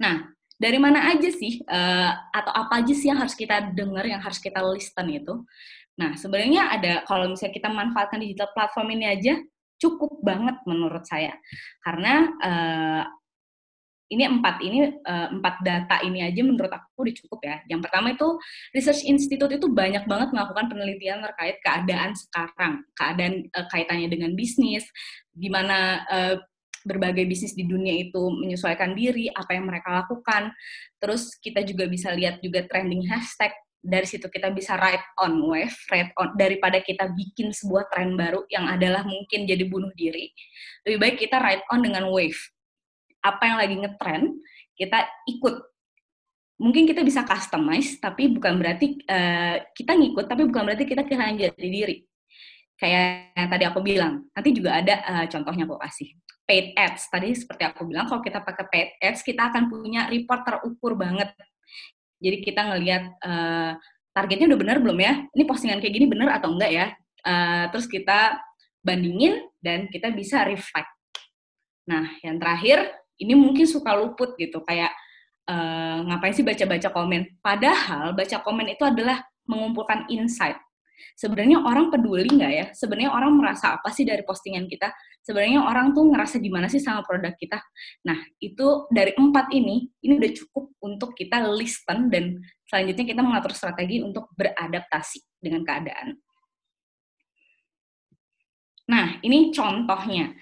[0.00, 4.24] Nah dari mana aja sih uh, atau apa aja sih yang harus kita dengar yang
[4.24, 5.44] harus kita listen itu?
[6.00, 9.36] Nah sebenarnya ada kalau misalnya kita manfaatkan digital platform ini aja
[9.76, 11.36] cukup banget menurut saya
[11.84, 13.02] karena uh,
[14.06, 17.56] ini empat ini uh, empat data ini aja menurut aku udah cukup ya.
[17.66, 18.28] Yang pertama itu
[18.70, 24.86] Research Institute itu banyak banget melakukan penelitian terkait keadaan sekarang, keadaan uh, kaitannya dengan bisnis,
[25.34, 26.34] gimana uh,
[26.86, 30.54] berbagai bisnis di dunia itu menyesuaikan diri, apa yang mereka lakukan.
[31.02, 33.50] Terus kita juga bisa lihat juga trending hashtag
[33.86, 38.42] dari situ kita bisa ride on wave, ride on daripada kita bikin sebuah tren baru
[38.50, 40.30] yang adalah mungkin jadi bunuh diri.
[40.86, 42.38] Lebih baik kita ride on dengan wave
[43.26, 44.22] apa yang lagi ngetren
[44.76, 45.54] kita ikut.
[46.56, 51.36] Mungkin kita bisa customize tapi bukan berarti uh, kita ngikut tapi bukan berarti kita kehilangan
[51.36, 51.96] jati diri.
[52.76, 56.08] Kayak yang tadi aku bilang nanti juga ada uh, contohnya aku kasih
[56.48, 57.12] paid ads.
[57.12, 61.28] Tadi seperti aku bilang kalau kita pakai paid ads kita akan punya report terukur banget.
[62.16, 63.76] Jadi kita ngelihat uh,
[64.16, 65.12] targetnya udah benar belum ya?
[65.36, 66.86] Ini postingan kayak gini benar atau enggak ya?
[67.20, 68.40] Uh, terus kita
[68.80, 70.88] bandingin dan kita bisa reflect.
[71.90, 72.86] Nah yang terakhir
[73.20, 74.92] ini mungkin suka luput gitu kayak
[75.48, 77.40] uh, ngapain sih baca-baca komen?
[77.40, 80.58] Padahal baca komen itu adalah mengumpulkan insight.
[81.16, 82.66] Sebenarnya orang peduli nggak ya?
[82.72, 84.92] Sebenarnya orang merasa apa sih dari postingan kita?
[85.24, 87.60] Sebenarnya orang tuh ngerasa gimana sih sama produk kita?
[88.04, 93.52] Nah itu dari empat ini ini udah cukup untuk kita listen dan selanjutnya kita mengatur
[93.52, 96.16] strategi untuk beradaptasi dengan keadaan.
[98.86, 100.32] Nah ini contohnya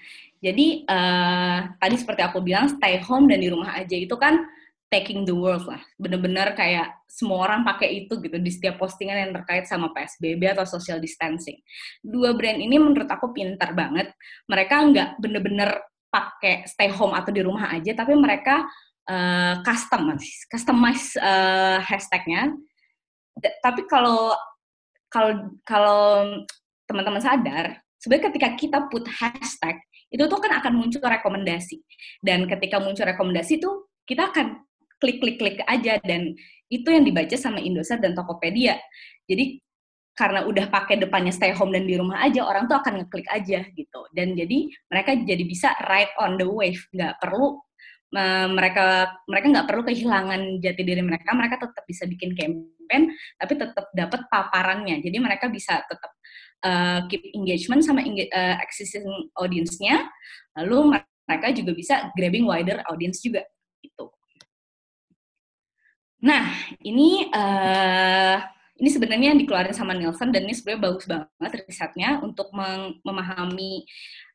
[0.43, 4.43] jadi uh, tadi seperti aku bilang stay home dan di rumah aja itu kan
[4.91, 5.81] taking the world lah.
[5.97, 10.63] Bener-bener kayak semua orang pakai itu gitu di setiap postingan yang terkait sama PSBB atau
[10.67, 11.57] social distancing.
[11.99, 14.13] Dua brand ini menurut aku pintar banget.
[14.47, 15.69] Mereka nggak bener-bener
[16.07, 18.63] pakai stay home atau di rumah aja, tapi mereka
[19.09, 20.15] uh, custom,
[20.47, 22.55] customize uh, hashtagnya.
[23.59, 24.31] Tapi kalau
[25.11, 25.31] kalau
[25.67, 26.03] kalau
[26.87, 29.75] teman-teman sadar, sebenarnya ketika kita put hashtag
[30.09, 31.81] itu tuh kan akan muncul rekomendasi.
[32.21, 34.63] Dan ketika muncul rekomendasi tuh kita akan
[35.01, 35.97] klik klik klik aja.
[36.01, 36.33] Dan
[36.69, 38.77] itu yang dibaca sama Indosat dan Tokopedia.
[39.25, 39.61] Jadi
[40.15, 43.67] karena udah pakai depannya stay home dan di rumah aja orang tuh akan ngeklik aja
[43.75, 44.01] gitu.
[44.15, 46.79] Dan jadi mereka jadi bisa ride on the wave.
[46.95, 47.59] Nggak perlu
[48.15, 51.35] uh, mereka mereka nggak perlu kehilangan jati diri mereka.
[51.35, 55.03] Mereka tetap bisa bikin campaign tapi tetap dapat paparannya.
[55.03, 56.14] Jadi mereka bisa tetap
[56.65, 59.05] uh, keep engagement sama uh, existing
[59.37, 60.09] audience-nya.
[60.57, 60.97] Lalu
[61.29, 63.45] mereka juga bisa grabbing wider audience juga
[63.85, 64.09] gitu.
[66.25, 66.49] Nah,
[66.81, 68.37] ini uh,
[68.75, 72.51] ini sebenarnya yang dikeluarin sama Nielsen dan ini sebenarnya bagus banget risetnya untuk
[73.05, 73.87] memahami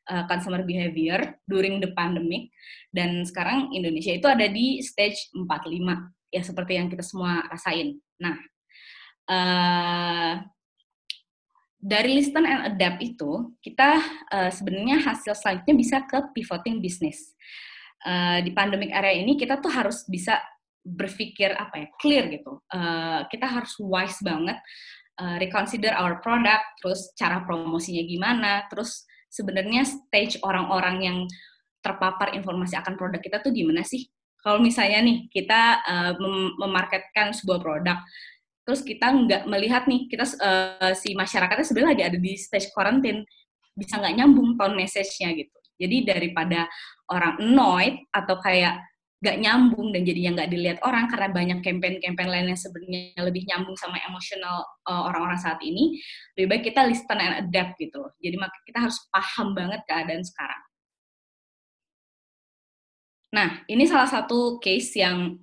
[0.09, 2.49] uh, consumer behavior during the pandemic.
[2.89, 7.99] Dan sekarang Indonesia itu ada di stage 45 ya seperti yang kita semua rasain.
[8.17, 8.39] Nah,
[11.81, 13.97] dari listen and adapt itu kita
[14.29, 17.33] uh, sebenarnya hasil selanjutnya bisa ke pivoting business.
[18.01, 20.41] Uh, di pandemic area ini kita tuh harus bisa
[20.81, 24.57] berpikir apa ya clear gitu uh, kita harus wise banget
[25.21, 31.17] uh, reconsider our product terus cara promosinya gimana terus sebenarnya stage orang-orang yang
[31.85, 34.09] terpapar informasi akan produk kita tuh gimana sih
[34.41, 38.01] kalau misalnya nih kita uh, mem memarketkan sebuah produk
[38.71, 43.27] terus kita nggak melihat nih kita uh, si masyarakatnya sebenarnya lagi ada di stage quarantine.
[43.75, 45.59] Bisa nggak nyambung tone message-nya gitu.
[45.75, 46.71] Jadi daripada
[47.11, 48.79] orang annoyed atau kayak
[49.21, 53.77] gak nyambung dan jadinya nggak dilihat orang karena banyak campaign-campaign lain yang sebenarnya lebih nyambung
[53.77, 56.01] sama emosional uh, orang-orang saat ini
[56.33, 60.63] lebih baik kita listen and adapt gitu jadi maka kita harus paham banget keadaan sekarang.
[63.37, 65.37] Nah ini salah satu case yang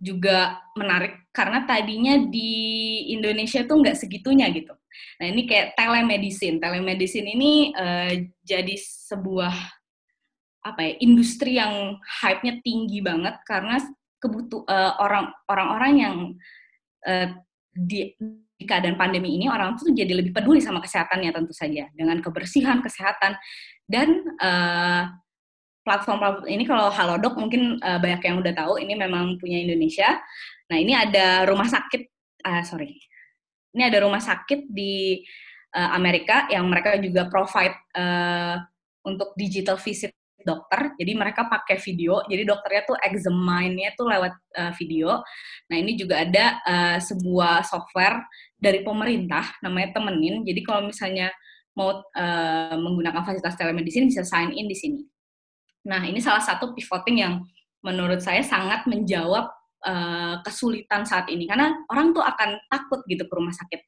[0.00, 2.50] juga menarik karena tadinya di
[3.12, 4.72] Indonesia tuh nggak segitunya gitu.
[5.20, 6.56] Nah ini kayak telemedicine.
[6.56, 8.10] Telemedicine ini uh,
[8.40, 9.54] jadi sebuah
[10.60, 13.80] apa ya industri yang hype-nya tinggi banget karena
[14.20, 16.16] kebutuh uh, orang orang-orang yang
[17.08, 17.28] uh,
[17.72, 18.12] di,
[18.56, 21.92] di keadaan pandemi ini orang tuh jadi lebih peduli sama kesehatannya tentu saja.
[21.92, 23.36] Dengan kebersihan kesehatan
[23.84, 24.08] dan
[24.40, 25.12] uh,
[25.82, 30.20] platform ini kalau Halodoc mungkin uh, banyak yang udah tahu ini memang punya Indonesia.
[30.70, 32.02] Nah ini ada rumah sakit
[32.46, 33.00] uh, sorry
[33.74, 35.22] ini ada rumah sakit di
[35.74, 38.58] uh, Amerika yang mereka juga provide uh,
[39.06, 44.72] untuk digital visit dokter, jadi mereka pakai video, jadi dokternya tuh examine-nya tuh lewat uh,
[44.72, 45.20] video.
[45.68, 48.24] Nah ini juga ada uh, sebuah software
[48.56, 50.40] dari pemerintah, namanya Temenin.
[50.48, 51.28] Jadi kalau misalnya
[51.76, 55.04] mau uh, menggunakan fasilitas telemedicine bisa sign in di sini.
[55.88, 57.34] Nah ini salah satu pivoting yang
[57.80, 59.48] menurut saya sangat menjawab
[59.86, 63.80] uh, kesulitan saat ini karena orang tuh akan takut gitu ke rumah sakit.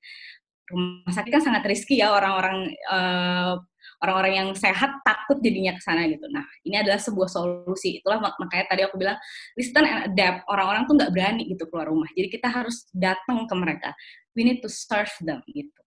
[0.72, 3.60] Rumah sakit kan sangat riski ya orang-orang uh,
[4.02, 6.26] orang-orang yang sehat takut jadinya ke sana gitu.
[6.26, 8.02] Nah, ini adalah sebuah solusi.
[8.02, 9.18] Itulah mak makanya tadi aku bilang
[9.54, 10.42] listen and adapt.
[10.50, 12.10] Orang-orang tuh nggak berani gitu keluar rumah.
[12.16, 13.94] Jadi kita harus datang ke mereka.
[14.34, 15.82] We need to serve them gitu.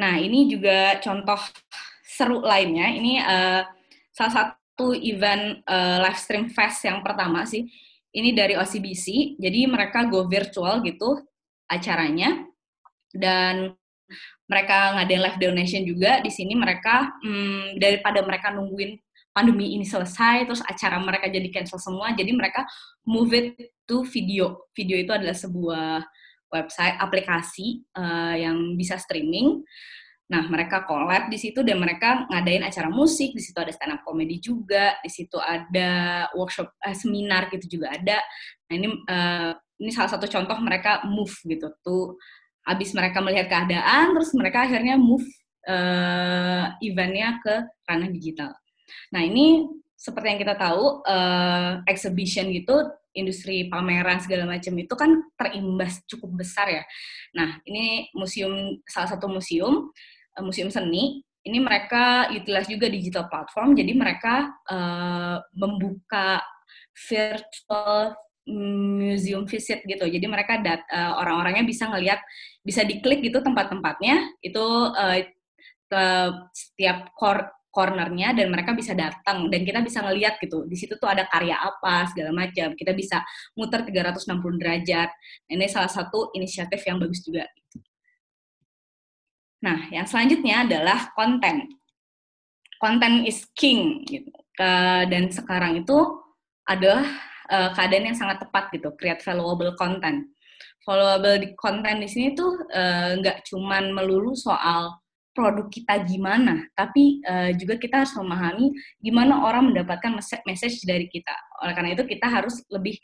[0.00, 1.40] Nah, ini juga contoh
[2.20, 2.92] seru lainnya.
[2.92, 3.62] Ini uh,
[4.12, 7.64] salah satu event uh, live stream fest yang pertama sih.
[8.12, 9.40] Ini dari OCBC.
[9.40, 11.16] Jadi mereka go virtual gitu
[11.64, 12.44] acaranya.
[13.08, 13.72] Dan
[14.50, 18.98] mereka ngadain live donation juga di sini mereka hmm, daripada mereka nungguin
[19.30, 22.66] pandemi ini selesai terus acara mereka jadi cancel semua jadi mereka
[23.06, 23.46] move it
[23.86, 26.02] to video video itu adalah sebuah
[26.50, 29.62] website aplikasi uh, yang bisa streaming
[30.30, 34.06] nah mereka collab di situ dan mereka ngadain acara musik di situ ada stand up
[34.06, 38.22] comedy juga di situ ada workshop uh, seminar gitu juga ada
[38.70, 42.14] nah ini uh, ini salah satu contoh mereka move gitu tuh
[42.62, 45.24] habis mereka melihat keadaan terus mereka akhirnya move
[45.66, 47.54] uh, eventnya ke
[47.88, 48.52] ranah digital.
[49.12, 49.66] Nah ini
[49.96, 56.44] seperti yang kita tahu uh, exhibition gitu industri pameran segala macam itu kan terimbas cukup
[56.44, 56.84] besar ya.
[57.34, 59.90] Nah ini museum salah satu museum
[60.40, 66.40] uh, museum seni ini mereka utilize juga digital platform jadi mereka uh, membuka
[67.08, 68.16] virtual
[68.50, 70.04] museum visit gitu.
[70.10, 72.18] Jadi mereka uh, orang-orangnya bisa ngelihat,
[72.66, 74.36] bisa diklik gitu tempat-tempatnya.
[74.42, 75.18] Itu uh,
[75.90, 76.04] ke
[76.54, 81.06] setiap core cornernya dan mereka bisa datang dan kita bisa ngeliat gitu di situ tuh
[81.06, 83.22] ada karya apa segala macam kita bisa
[83.54, 84.26] muter 360
[84.58, 85.06] derajat
[85.46, 87.46] ini salah satu inisiatif yang bagus juga
[89.60, 91.68] nah yang selanjutnya adalah konten
[92.80, 94.32] konten is king gitu
[95.08, 95.96] dan sekarang itu
[96.68, 97.04] adalah
[97.48, 100.28] uh, keadaan yang sangat tepat gitu create valuable content
[100.84, 104.96] valuable di konten di sini tuh eh, nggak cuman melulu soal
[105.30, 111.32] produk kita gimana, tapi uh, juga kita harus memahami gimana orang mendapatkan message dari kita.
[111.62, 112.98] Oleh karena itu kita harus lebih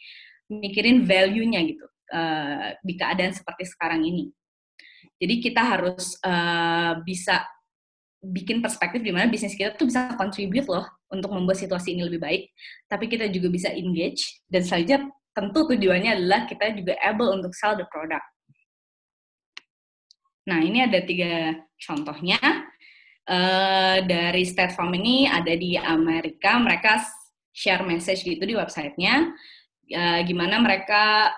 [0.51, 4.35] mikirin value-nya gitu uh, di keadaan seperti sekarang ini.
[5.17, 7.45] Jadi kita harus uh, bisa
[8.21, 12.21] bikin perspektif di mana bisnis kita tuh bisa contribute loh untuk membuat situasi ini lebih
[12.21, 12.43] baik,
[12.91, 15.01] tapi kita juga bisa engage dan saja
[15.37, 18.25] tentu tujuannya adalah kita juga able untuk sell the product.
[20.47, 22.39] Nah, ini ada tiga contohnya.
[23.27, 27.03] Uh, dari State Farm ini ada di Amerika, mereka
[27.51, 29.35] share message gitu di websitenya,
[29.91, 31.35] uh, gimana mereka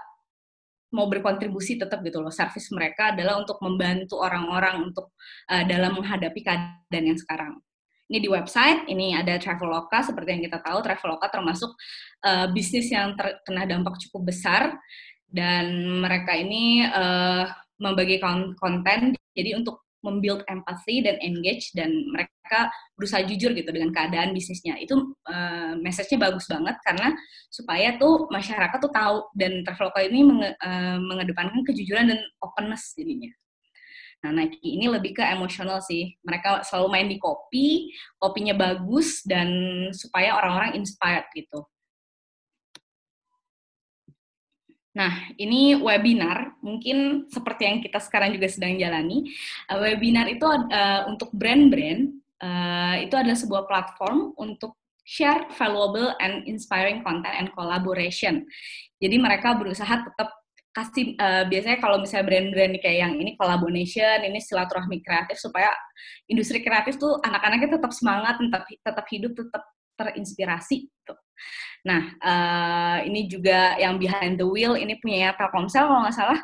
[0.95, 2.33] mau berkontribusi tetap gitu loh.
[2.33, 5.13] Service mereka adalah untuk membantu orang-orang untuk
[5.53, 7.61] uh, dalam menghadapi keadaan yang sekarang.
[8.09, 11.77] Ini di website, ini ada Traveloka, seperti yang kita tahu, Traveloka termasuk
[12.25, 14.81] uh, bisnis yang terkena dampak cukup besar,
[15.29, 15.69] dan
[16.01, 17.45] mereka ini uh,
[17.77, 18.17] membagi
[18.57, 24.79] konten jadi untuk membuild empathy dan engage dan mereka berusaha jujur gitu dengan keadaan bisnisnya
[24.79, 24.95] itu
[25.29, 27.13] uh, message-nya bagus banget karena
[27.51, 33.29] supaya tuh masyarakat tuh tahu dan Traveloka ini menge, uh, mengedepankan kejujuran dan openness jadinya.
[34.19, 36.11] Nah, Nike ini lebih ke emosional sih.
[36.27, 39.47] Mereka selalu main di kopi, kopinya bagus dan
[39.95, 41.63] supaya orang-orang inspired gitu.
[44.99, 49.31] Nah, ini webinar, mungkin seperti yang kita sekarang juga sedang jalani.
[49.71, 54.75] Uh, webinar itu uh, untuk brand-brand, uh, itu adalah sebuah platform untuk
[55.07, 58.43] share valuable and inspiring content and collaboration.
[58.99, 60.35] Jadi mereka berusaha tetap
[60.75, 65.71] kasih, uh, biasanya kalau misalnya brand-brand kayak yang ini collaboration, ini silaturahmi kreatif, supaya
[66.27, 69.63] industri kreatif tuh anak-anaknya tetap semangat, tetap, tetap hidup, tetap
[69.99, 70.87] terinspirasi.
[70.87, 71.15] Gitu.
[71.87, 76.41] Nah, uh, ini juga yang behind the wheel ini punya Telkomsel kalau nggak salah.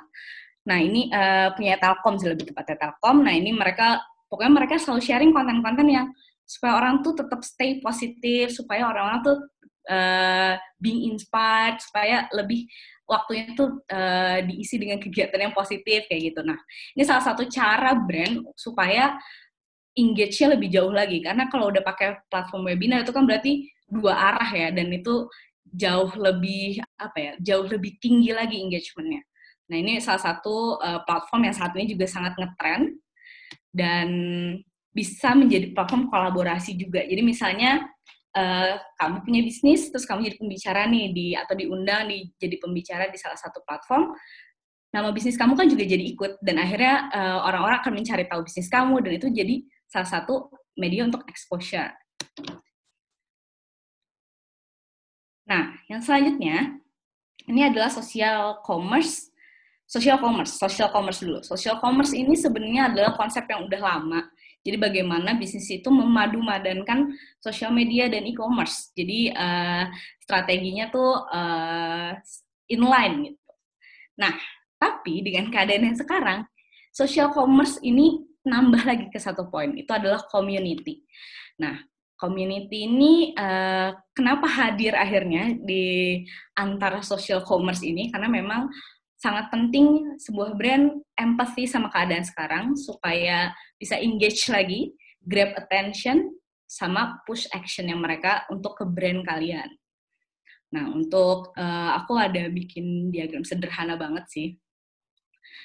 [0.64, 3.22] Nah, ini uh, punya Telkom lebih tepatnya Telkom.
[3.22, 4.00] Nah, ini mereka
[4.32, 6.06] pokoknya mereka selalu sharing konten-konten yang
[6.44, 9.38] supaya orang tuh tetap stay positif, supaya orang-orang tuh
[9.92, 12.64] uh, being inspired, supaya lebih
[13.04, 16.40] waktunya tuh uh, diisi dengan kegiatan yang positif kayak gitu.
[16.40, 16.56] Nah,
[16.96, 19.20] ini salah satu cara brand supaya
[19.94, 24.50] engage-nya lebih jauh lagi karena kalau udah pakai platform webinar itu kan berarti dua arah
[24.50, 25.30] ya dan itu
[25.74, 29.22] jauh lebih apa ya jauh lebih tinggi lagi engagementnya.
[29.70, 33.00] Nah ini salah satu uh, platform yang saat ini juga sangat ngetren
[33.74, 34.08] dan
[34.94, 37.02] bisa menjadi platform kolaborasi juga.
[37.02, 37.82] Jadi misalnya
[38.34, 43.08] uh, kamu punya bisnis terus kamu jadi pembicara nih di atau diundang di jadi pembicara
[43.08, 44.14] di salah satu platform
[44.94, 48.70] nama bisnis kamu kan juga jadi ikut dan akhirnya uh, orang-orang akan mencari tahu bisnis
[48.70, 49.54] kamu dan itu jadi
[49.94, 51.94] salah satu media untuk exposure.
[55.46, 56.82] Nah, yang selanjutnya
[57.46, 59.30] ini adalah social commerce.
[59.86, 61.38] Social commerce, social commerce dulu.
[61.46, 64.20] Social commerce ini sebenarnya adalah konsep yang udah lama.
[64.64, 68.90] Jadi bagaimana bisnis itu memadu-madankan sosial media dan e-commerce.
[68.96, 69.92] Jadi uh,
[70.24, 72.16] strateginya tuh uh,
[72.72, 73.52] inline gitu.
[74.16, 74.32] Nah,
[74.80, 76.48] tapi dengan keadaan yang sekarang,
[76.96, 79.72] social commerce ini nambah lagi ke satu poin.
[79.74, 81.02] Itu adalah community.
[81.58, 81.80] Nah,
[82.20, 86.22] community ini uh, kenapa hadir akhirnya di
[86.54, 88.70] antara social commerce ini karena memang
[89.18, 94.92] sangat penting sebuah brand empathy sama keadaan sekarang supaya bisa engage lagi,
[95.24, 96.28] grab attention
[96.68, 99.68] sama push action yang mereka untuk ke brand kalian.
[100.74, 104.48] Nah, untuk uh, aku ada bikin diagram sederhana banget sih.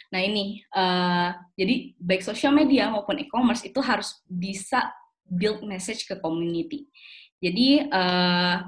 [0.10, 4.90] Nah, ini uh, jadi baik social media maupun e-commerce itu harus bisa
[5.30, 6.90] build message ke community.
[7.38, 8.66] Jadi uh,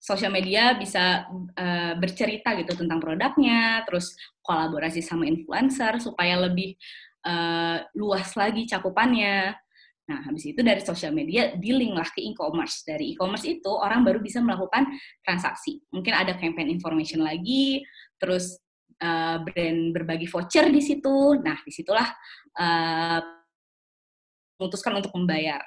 [0.00, 6.74] sosial media bisa uh, bercerita gitu tentang produknya, terus kolaborasi sama influencer supaya lebih
[7.28, 9.52] uh, luas lagi cakupannya.
[10.10, 12.82] Nah, habis itu dari sosial media dealing lah ke e-commerce.
[12.82, 14.88] Dari e-commerce itu orang baru bisa melakukan
[15.22, 15.84] transaksi.
[15.92, 17.84] Mungkin ada campaign information lagi,
[18.18, 18.58] terus
[19.00, 21.40] uh, brand berbagi voucher di situ.
[21.40, 22.08] Nah, di situlah
[22.60, 23.20] uh,
[24.60, 25.64] memutuskan untuk membayar.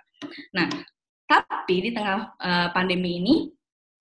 [0.54, 0.70] Nah,
[1.26, 3.36] tapi di tengah uh, pandemi ini,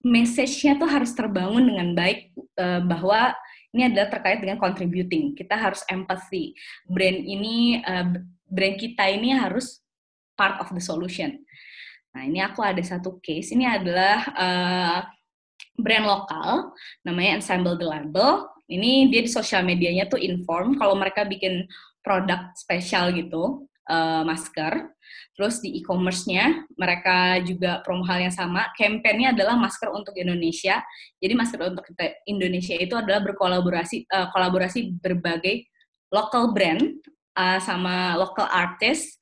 [0.04, 3.32] message-nya tuh harus terbangun dengan baik uh, bahwa
[3.72, 5.32] ini adalah terkait dengan contributing.
[5.32, 6.52] Kita harus empathy.
[6.84, 9.80] Brand ini, uh, brand kita ini harus
[10.36, 11.40] part of the solution.
[12.12, 13.56] Nah, ini aku ada satu case.
[13.56, 15.00] Ini adalah uh,
[15.80, 18.51] brand lokal, namanya Ensemble The Label.
[18.72, 21.68] Ini dia di sosial medianya tuh inform kalau mereka bikin
[22.00, 24.88] produk spesial gitu, uh, masker.
[25.36, 28.68] Terus di e-commerce-nya mereka juga promo hal yang sama.
[28.76, 30.80] Campaign-nya adalah masker untuk Indonesia.
[31.20, 31.84] Jadi masker untuk
[32.24, 35.68] Indonesia itu adalah berkolaborasi uh, kolaborasi berbagai
[36.12, 37.00] local brand
[37.36, 39.16] uh, sama local artist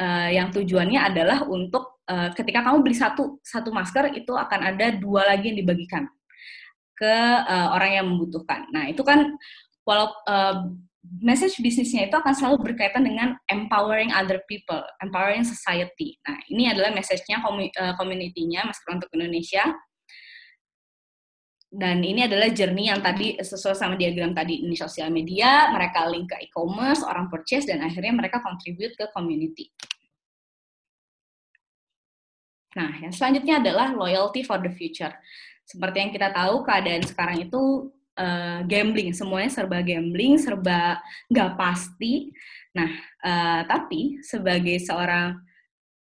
[0.00, 4.96] uh, yang tujuannya adalah untuk uh, ketika kamu beli satu satu masker itu akan ada
[4.96, 6.08] dua lagi yang dibagikan
[6.94, 7.14] ke
[7.44, 8.66] uh, orang yang membutuhkan.
[8.70, 9.34] Nah itu kan
[9.84, 10.70] walau uh,
[11.20, 16.16] message bisnisnya itu akan selalu berkaitan dengan empowering other people, empowering society.
[16.24, 17.44] Nah, ini adalah message-nya
[18.00, 19.68] community-nya Masker untuk Indonesia.
[21.74, 26.30] Dan ini adalah journey yang tadi sesuai sama diagram tadi ini sosial media, mereka link
[26.30, 29.74] ke e-commerce, orang purchase, dan akhirnya mereka contribute ke community.
[32.78, 35.10] Nah, yang selanjutnya adalah loyalty for the future.
[35.64, 37.88] Seperti yang kita tahu, keadaan sekarang itu
[38.20, 41.00] uh, gambling, semuanya serba gambling, serba
[41.32, 42.30] nggak pasti.
[42.76, 42.90] Nah,
[43.24, 45.40] uh, tapi sebagai seorang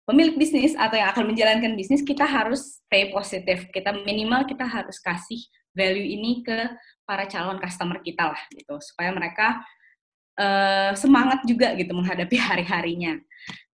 [0.09, 3.69] pemilik bisnis atau yang akan menjalankan bisnis, kita harus stay positif.
[3.69, 5.39] Kita minimal kita harus kasih
[5.77, 6.73] value ini ke
[7.05, 9.61] para calon customer kita lah, gitu, supaya mereka
[10.41, 13.21] uh, semangat juga gitu menghadapi hari-harinya.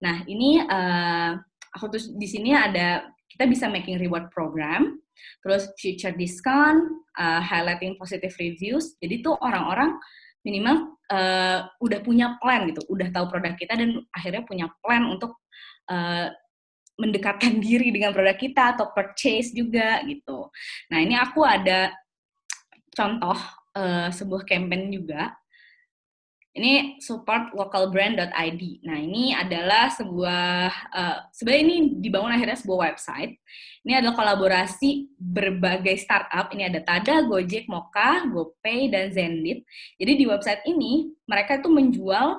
[0.04, 1.40] Nah, ini uh,
[1.72, 4.99] aku tuh di sini ada kita bisa making reward program
[5.40, 6.84] terus future discount,
[7.16, 8.96] uh, highlighting positive reviews.
[9.00, 9.96] Jadi tuh orang-orang
[10.44, 15.36] minimal uh, udah punya plan gitu, udah tahu produk kita dan akhirnya punya plan untuk
[15.92, 16.32] uh,
[17.00, 20.52] mendekatkan diri dengan produk kita atau purchase juga gitu.
[20.92, 21.92] Nah ini aku ada
[22.92, 23.36] contoh
[23.76, 25.39] uh, sebuah campaign juga
[26.60, 28.62] ini support localbrand.id.
[28.84, 33.40] Nah, ini adalah sebuah uh, sebenarnya ini dibangun akhirnya sebuah website.
[33.80, 36.52] Ini adalah kolaborasi berbagai startup.
[36.52, 39.64] Ini ada Tada, Gojek, Moka, GoPay dan Zendit.
[39.96, 42.36] Jadi di website ini mereka itu menjual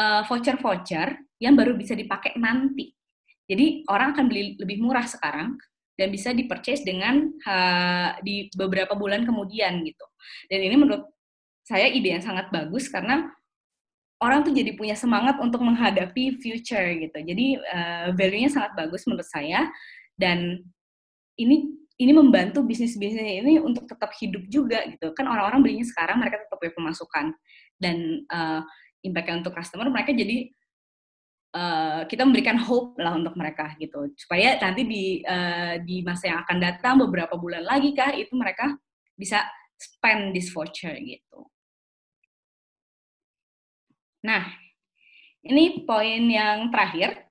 [0.00, 2.96] uh, voucher-voucher yang baru bisa dipakai nanti.
[3.44, 5.60] Jadi orang akan beli lebih murah sekarang
[5.92, 10.08] dan bisa di-purchase dengan uh, di beberapa bulan kemudian gitu.
[10.48, 11.04] Dan ini menurut
[11.68, 13.28] saya ide yang sangat bagus karena
[14.18, 17.18] orang tuh jadi punya semangat untuk menghadapi future gitu.
[17.18, 19.70] Jadi uh, value-nya sangat bagus menurut saya
[20.18, 20.62] dan
[21.38, 25.10] ini ini membantu bisnis-bisnis ini untuk tetap hidup juga gitu.
[25.14, 27.26] Kan orang-orang belinya sekarang mereka tetap punya pemasukan
[27.78, 28.62] dan uh,
[29.02, 30.50] impact untuk customer mereka jadi
[31.54, 36.38] uh, kita memberikan hope lah untuk mereka gitu supaya nanti di uh, di masa yang
[36.42, 38.74] akan datang beberapa bulan lagi kah itu mereka
[39.14, 39.42] bisa
[39.78, 41.46] spend this voucher gitu.
[44.24, 44.50] Nah,
[45.46, 47.28] ini poin yang terakhir,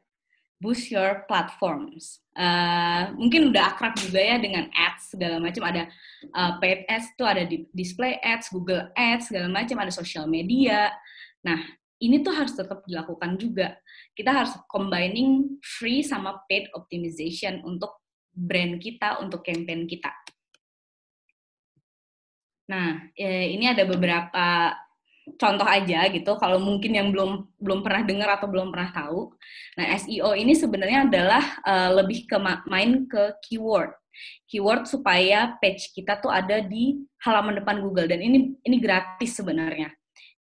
[0.58, 2.24] boost your platforms.
[2.38, 5.90] Uh, mungkin udah akrab juga ya dengan ads segala macam ada
[6.38, 10.94] uh, paid ads tuh ada di display ads, Google ads segala macam ada social media.
[11.46, 11.62] Nah,
[11.98, 13.78] ini tuh harus tetap dilakukan juga.
[14.14, 18.02] Kita harus combining free sama paid optimization untuk
[18.34, 20.14] brand kita, untuk campaign kita.
[22.70, 24.76] Nah, eh, ini ada beberapa
[25.36, 29.36] contoh aja gitu kalau mungkin yang belum belum pernah dengar atau belum pernah tahu.
[29.76, 32.38] Nah, SEO ini sebenarnya adalah uh, lebih ke
[32.72, 33.92] main ke keyword.
[34.48, 39.92] Keyword supaya page kita tuh ada di halaman depan Google dan ini ini gratis sebenarnya.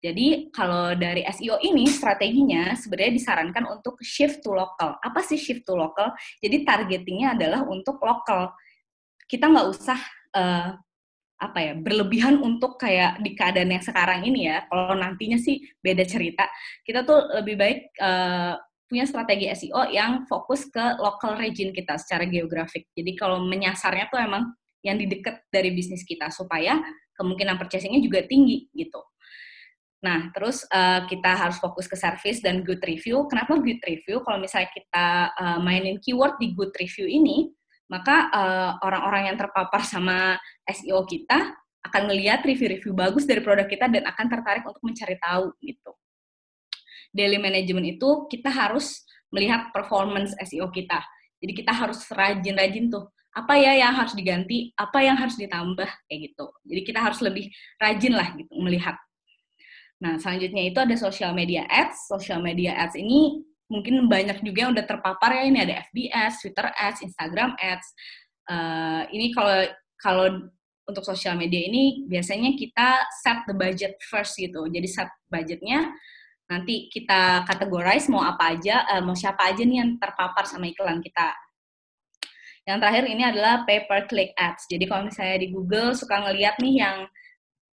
[0.01, 4.97] Jadi kalau dari SEO ini strateginya sebenarnya disarankan untuk shift to local.
[4.97, 6.09] Apa sih shift to local?
[6.41, 8.49] Jadi targetingnya adalah untuk lokal.
[9.28, 10.01] Kita nggak usah
[10.33, 10.72] uh,
[11.41, 16.05] apa ya berlebihan untuk kayak di keadaan yang sekarang ini ya kalau nantinya sih beda
[16.05, 16.45] cerita
[16.84, 22.28] kita tuh lebih baik uh, punya strategi SEO yang fokus ke local region kita secara
[22.28, 24.53] geografik jadi kalau menyasarnya tuh emang
[24.84, 26.76] yang di dekat dari bisnis kita supaya
[27.16, 29.01] kemungkinan purchasingnya juga tinggi gitu
[30.01, 33.28] Nah, terus uh, kita harus fokus ke service dan good review.
[33.28, 34.24] Kenapa good review?
[34.24, 37.53] Kalau misalnya kita uh, mainin keyword di good review ini,
[37.91, 43.91] maka uh, orang-orang yang terpapar sama SEO kita akan melihat review-review bagus dari produk kita
[43.91, 45.93] dan akan tertarik untuk mencari tahu gitu.
[47.11, 49.03] Daily management itu kita harus
[49.34, 51.03] melihat performance SEO kita.
[51.43, 56.20] Jadi kita harus rajin-rajin tuh apa ya yang harus diganti, apa yang harus ditambah kayak
[56.30, 56.47] gitu.
[56.62, 57.51] Jadi kita harus lebih
[57.82, 58.95] rajin lah gitu melihat.
[60.01, 62.07] Nah, selanjutnya itu ada social media ads.
[62.07, 66.66] Social media ads ini mungkin banyak juga yang udah terpapar ya ini ada FBS, Twitter
[66.75, 67.89] Ads, Instagram Ads.
[68.51, 70.27] Uh, ini kalau kalau
[70.91, 74.66] untuk sosial media ini biasanya kita set the budget first gitu.
[74.66, 75.95] Jadi set budgetnya
[76.51, 80.99] nanti kita categorize mau apa aja, uh, mau siapa aja nih yang terpapar sama iklan
[80.99, 81.31] kita.
[82.66, 84.66] Yang terakhir ini adalah pay per click ads.
[84.66, 86.97] Jadi kalau misalnya di Google suka ngeliat nih yang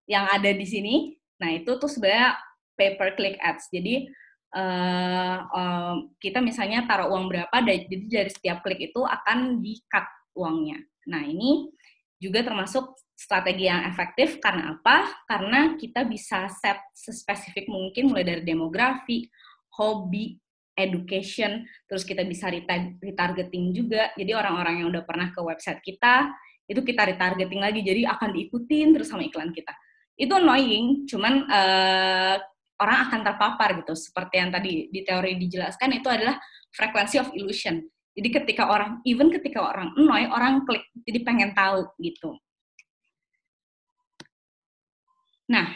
[0.08, 2.38] yang ada di sini, nah itu tuh sebenarnya
[2.78, 3.68] pay per click ads.
[3.74, 4.08] Jadi
[4.54, 10.80] uh, uh, kita misalnya taruh uang berapa, jadi dari setiap klik itu akan di-cut uangnya.
[11.10, 11.72] Nah ini
[12.18, 15.26] juga termasuk strategi yang efektif karena apa?
[15.26, 19.26] Karena kita bisa set sespesifik mungkin mulai dari demografi,
[19.74, 20.38] hobi,
[20.78, 22.54] education, terus kita bisa
[23.02, 24.14] retargeting juga.
[24.14, 26.30] Jadi orang-orang yang udah pernah ke website kita,
[26.70, 29.74] itu kita retargeting lagi, jadi akan diikutin terus sama iklan kita.
[30.14, 32.36] Itu annoying, cuman uh,
[32.82, 33.94] orang akan terpapar gitu.
[33.98, 36.38] Seperti yang tadi di teori dijelaskan, itu adalah
[36.74, 37.82] frequency of illusion.
[38.18, 42.34] Jadi ketika orang, even ketika orang annoy, orang klik, jadi pengen tahu gitu.
[45.48, 45.70] Nah,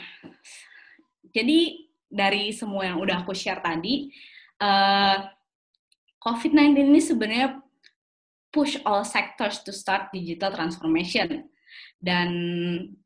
[1.31, 1.59] jadi
[2.11, 4.09] dari semua yang udah aku share tadi,
[4.59, 5.21] uh,
[6.21, 7.61] COVID-19 ini sebenarnya
[8.51, 11.47] push all sectors to start digital transformation.
[12.01, 12.29] Dan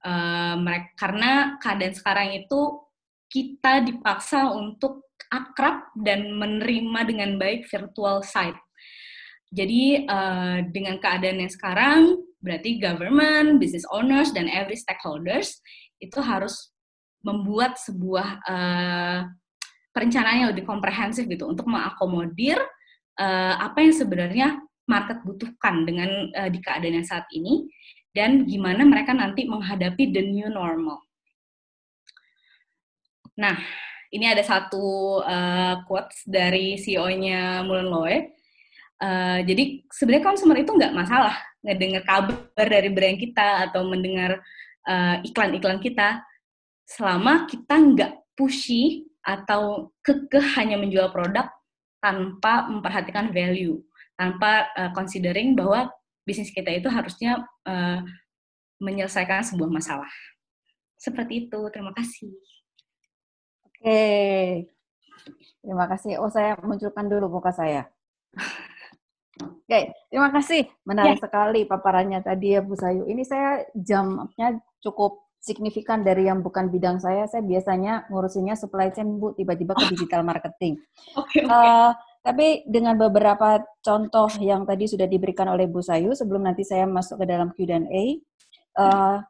[0.01, 1.31] uh, mereka, karena
[1.61, 2.81] keadaan sekarang itu
[3.29, 8.57] kita dipaksa untuk akrab dan menerima dengan baik virtual site.
[9.55, 15.63] Jadi uh, dengan keadaan yang sekarang, berarti government, business owners, dan every stakeholders
[16.03, 16.75] itu harus
[17.23, 19.19] membuat sebuah uh,
[19.95, 22.59] perencanaan yang lebih komprehensif gitu untuk mengakomodir
[23.17, 24.47] uh, apa yang sebenarnya
[24.85, 27.65] market butuhkan dengan uh, di keadaan yang saat ini
[28.13, 31.04] dan gimana mereka nanti menghadapi the new normal.
[33.35, 33.59] Nah,
[34.15, 38.17] ini ada satu uh, quotes dari CEO-nya Mulan Loe.
[38.95, 44.39] Uh, jadi sebenarnya consumer itu nggak masalah ngedengar kabar dari brand kita atau mendengar
[44.87, 46.23] uh, iklan-iklan kita
[46.87, 51.49] selama kita nggak pushy atau kekeh hanya menjual produk
[51.99, 53.81] tanpa memperhatikan value,
[54.15, 55.89] tanpa uh, considering bahwa
[56.23, 57.99] bisnis kita itu harusnya uh,
[58.77, 60.09] menyelesaikan sebuah masalah.
[60.95, 61.59] Seperti itu.
[61.73, 62.33] Terima kasih.
[63.85, 64.65] Oke.
[65.61, 66.17] Terima kasih.
[66.17, 67.85] Oh, saya munculkan dulu muka saya.
[69.65, 70.65] Oke, terima kasih.
[70.89, 71.29] Menarik ya.
[71.29, 73.05] sekali paparannya tadi ya Bu Sayu.
[73.05, 77.29] Ini saya jamnya cukup signifikan dari yang bukan bidang saya.
[77.29, 80.81] Saya biasanya ngurusinnya supply chain Bu, tiba-tiba ke digital marketing.
[81.13, 81.53] Oke, okay, okay.
[81.53, 81.93] uh,
[82.25, 87.21] tapi dengan beberapa contoh yang tadi sudah diberikan oleh Bu Sayu, sebelum nanti saya masuk
[87.21, 88.17] ke dalam Q&A,
[88.81, 89.21] uh,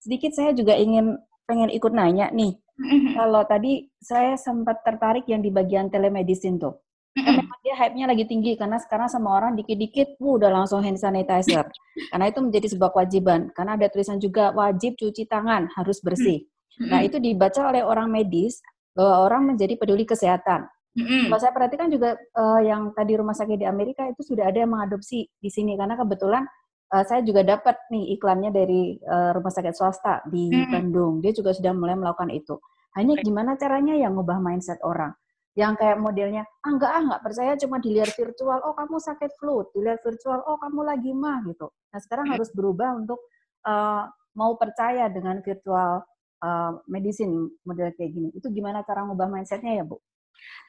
[0.00, 2.56] sedikit saya juga ingin pengen ikut nanya nih.
[2.74, 3.14] Mm-hmm.
[3.14, 6.82] Kalau tadi saya sempat tertarik yang di bagian telemedicine tuh.
[7.14, 11.62] Memang dia hype-nya lagi tinggi karena sekarang sama orang dikit-dikit, wuh, udah langsung hand sanitizer.
[12.10, 13.54] karena itu menjadi sebuah kewajiban.
[13.54, 16.42] Karena ada tulisan juga wajib cuci tangan, harus bersih.
[16.82, 18.58] Nah itu dibaca oleh orang medis
[18.98, 20.66] bahwa orang menjadi peduli kesehatan.
[20.94, 24.70] Kalau saya perhatikan juga uh, yang tadi rumah sakit di Amerika itu sudah ada yang
[24.70, 26.46] mengadopsi di sini karena kebetulan
[26.94, 31.18] uh, saya juga dapat nih iklannya dari uh, rumah sakit swasta di Bandung.
[31.18, 32.54] Dia juga sudah mulai melakukan itu.
[32.94, 35.10] Hanya gimana caranya yang ngubah mindset orang?
[35.58, 38.58] Yang kayak modelnya ah enggak ah enggak percaya cuma dilihat virtual.
[38.62, 40.38] Oh kamu sakit flu dilihat virtual.
[40.46, 41.70] Oh kamu lagi mah gitu.
[41.90, 43.18] Nah sekarang harus berubah untuk
[43.66, 46.02] uh, mau percaya dengan virtual
[46.42, 48.28] uh, medicine model kayak gini.
[48.34, 49.98] Itu gimana cara ngubah mindsetnya ya bu?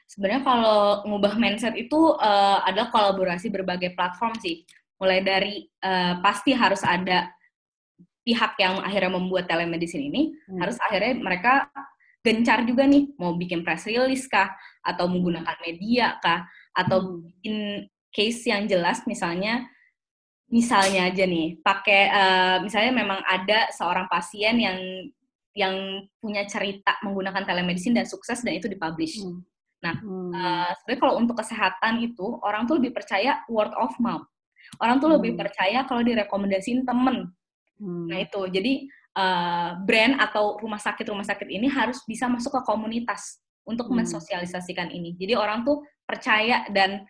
[0.06, 4.62] Sebenarnya kalau ngubah mindset itu uh, adalah kolaborasi berbagai platform sih
[4.96, 7.28] mulai dari uh, pasti harus ada
[8.26, 10.58] pihak yang akhirnya membuat telemedicine ini hmm.
[10.58, 11.70] harus akhirnya mereka
[12.26, 14.50] gencar juga nih mau bikin press release kah
[14.82, 16.42] atau menggunakan media kah
[16.74, 17.14] atau hmm.
[17.22, 17.56] bikin
[18.10, 19.68] case yang jelas misalnya
[20.50, 24.78] misalnya aja nih pakai uh, misalnya memang ada seorang pasien yang
[25.56, 29.24] yang punya cerita menggunakan telemedicine dan sukses dan itu dipublish.
[29.24, 29.40] Hmm.
[29.80, 30.30] Nah, hmm.
[30.36, 34.28] uh, sebenarnya kalau untuk kesehatan itu orang tuh lebih percaya word of mouth.
[34.82, 35.16] Orang tuh hmm.
[35.20, 37.30] lebih percaya kalau direkomendasiin temen.
[37.76, 38.06] Hmm.
[38.08, 38.72] Nah itu, jadi
[39.16, 44.04] uh, brand atau rumah sakit rumah sakit ini harus bisa masuk ke komunitas untuk hmm.
[44.04, 45.16] mensosialisasikan ini.
[45.16, 47.02] Jadi orang tuh percaya dan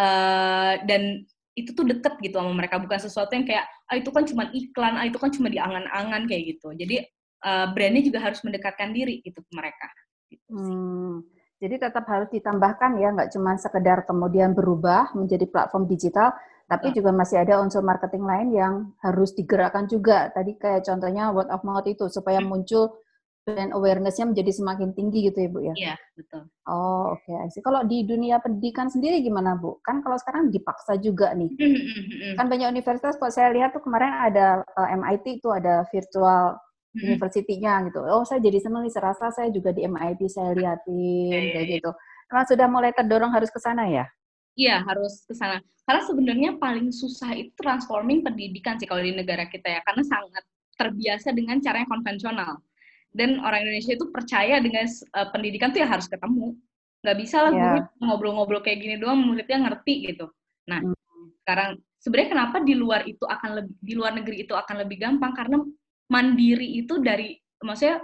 [0.00, 4.24] uh, dan itu tuh deket gitu sama mereka bukan sesuatu yang kayak ah itu kan
[4.28, 6.72] cuma iklan, ah itu kan cuma di angan-angan kayak gitu.
[6.76, 7.00] Jadi
[7.44, 9.88] uh, brandnya juga harus mendekatkan diri gitu ke mereka.
[10.28, 11.36] Gitu hmm.
[11.56, 16.36] Jadi tetap harus ditambahkan ya, nggak cuma sekedar kemudian berubah menjadi platform digital,
[16.66, 20.34] tapi juga masih ada unsur marketing lain yang harus digerakkan juga.
[20.34, 22.50] Tadi kayak contohnya word of mouth itu supaya hmm.
[22.50, 22.90] muncul
[23.46, 25.74] brand awareness-nya menjadi semakin tinggi gitu ya Bu ya?
[25.78, 26.50] Iya, betul.
[26.66, 27.30] Oh, oke.
[27.30, 27.62] Okay.
[27.62, 29.78] Kalau di dunia pendidikan sendiri gimana Bu?
[29.86, 31.54] Kan kalau sekarang dipaksa juga nih.
[31.54, 35.48] Hmm, hmm, kan banyak universitas, kalau saya lihat tuh kemarin ada uh, eh, MIT itu
[35.54, 36.58] ada virtual
[36.98, 38.02] university-nya gitu.
[38.02, 41.90] Oh, saya jadi senang nih, serasa saya juga di MIT saya lihatin, kayak gitu.
[42.32, 44.10] Memang sudah mulai terdorong harus ke sana ya?
[44.56, 45.60] Iya, harus ke sana.
[45.84, 50.44] Karena sebenarnya paling susah itu transforming pendidikan sih kalau di negara kita ya, karena sangat
[50.80, 52.58] terbiasa dengan cara yang konvensional.
[53.12, 56.56] Dan orang Indonesia itu percaya dengan uh, pendidikan tuh ya harus ketemu.
[57.04, 57.84] Gak bisa lah yeah.
[58.02, 60.26] ngobrol-ngobrol kayak gini doang muridnya ngerti gitu.
[60.68, 61.32] Nah, hmm.
[61.44, 65.32] sekarang sebenarnya kenapa di luar itu akan lebih di luar negeri itu akan lebih gampang
[65.32, 65.58] karena
[66.10, 68.02] mandiri itu dari maksudnya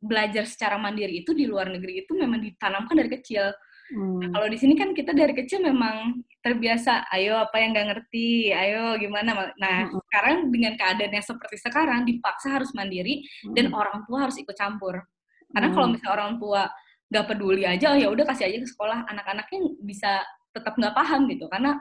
[0.00, 3.52] belajar secara mandiri itu di luar negeri itu memang ditanamkan dari kecil.
[3.90, 4.22] Hmm.
[4.22, 8.54] Nah, kalau di sini kan kita dari kecil memang terbiasa, ayo apa yang nggak ngerti,
[8.54, 9.50] ayo gimana.
[9.58, 9.98] Nah, hmm.
[10.06, 13.54] sekarang dengan keadaan yang seperti sekarang dipaksa harus mandiri hmm.
[13.58, 15.02] dan orang tua harus ikut campur.
[15.50, 15.74] Karena hmm.
[15.74, 16.62] kalau misalnya orang tua
[17.10, 20.22] nggak peduli aja, oh ya udah kasih aja ke sekolah, anak-anaknya bisa
[20.54, 21.50] tetap nggak paham gitu.
[21.50, 21.74] Karena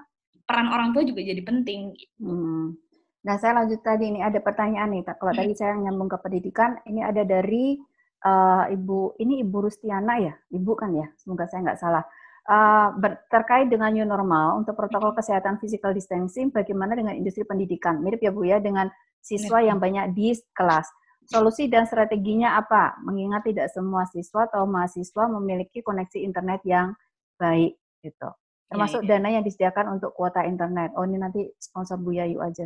[0.49, 1.93] peran orang tua juga jadi penting.
[2.17, 2.73] Hmm.
[3.19, 5.03] Nah, saya lanjut tadi ini ada pertanyaan nih.
[5.05, 5.39] Kalau hmm.
[5.45, 7.77] tadi saya nyambung ke pendidikan, ini ada dari
[8.25, 12.03] uh, Ibu, ini Ibu Rustiana ya, Ibu kan ya, semoga saya nggak salah.
[12.49, 12.97] Uh,
[13.29, 18.01] terkait dengan new normal untuk protokol kesehatan physical distancing, bagaimana dengan industri pendidikan?
[18.01, 18.89] Mirip ya Bu ya dengan
[19.21, 20.89] siswa yang banyak di kelas.
[21.29, 22.97] Solusi dan strateginya apa?
[23.05, 26.97] Mengingat tidak semua siswa atau mahasiswa memiliki koneksi internet yang
[27.37, 28.29] baik gitu.
[28.69, 29.09] Termasuk ya, ya.
[29.17, 30.89] dana yang disediakan untuk kuota internet.
[30.97, 32.65] Oh ini nanti sponsor Bu Yayu aja.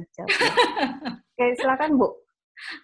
[1.36, 2.08] Oke, silakan Bu.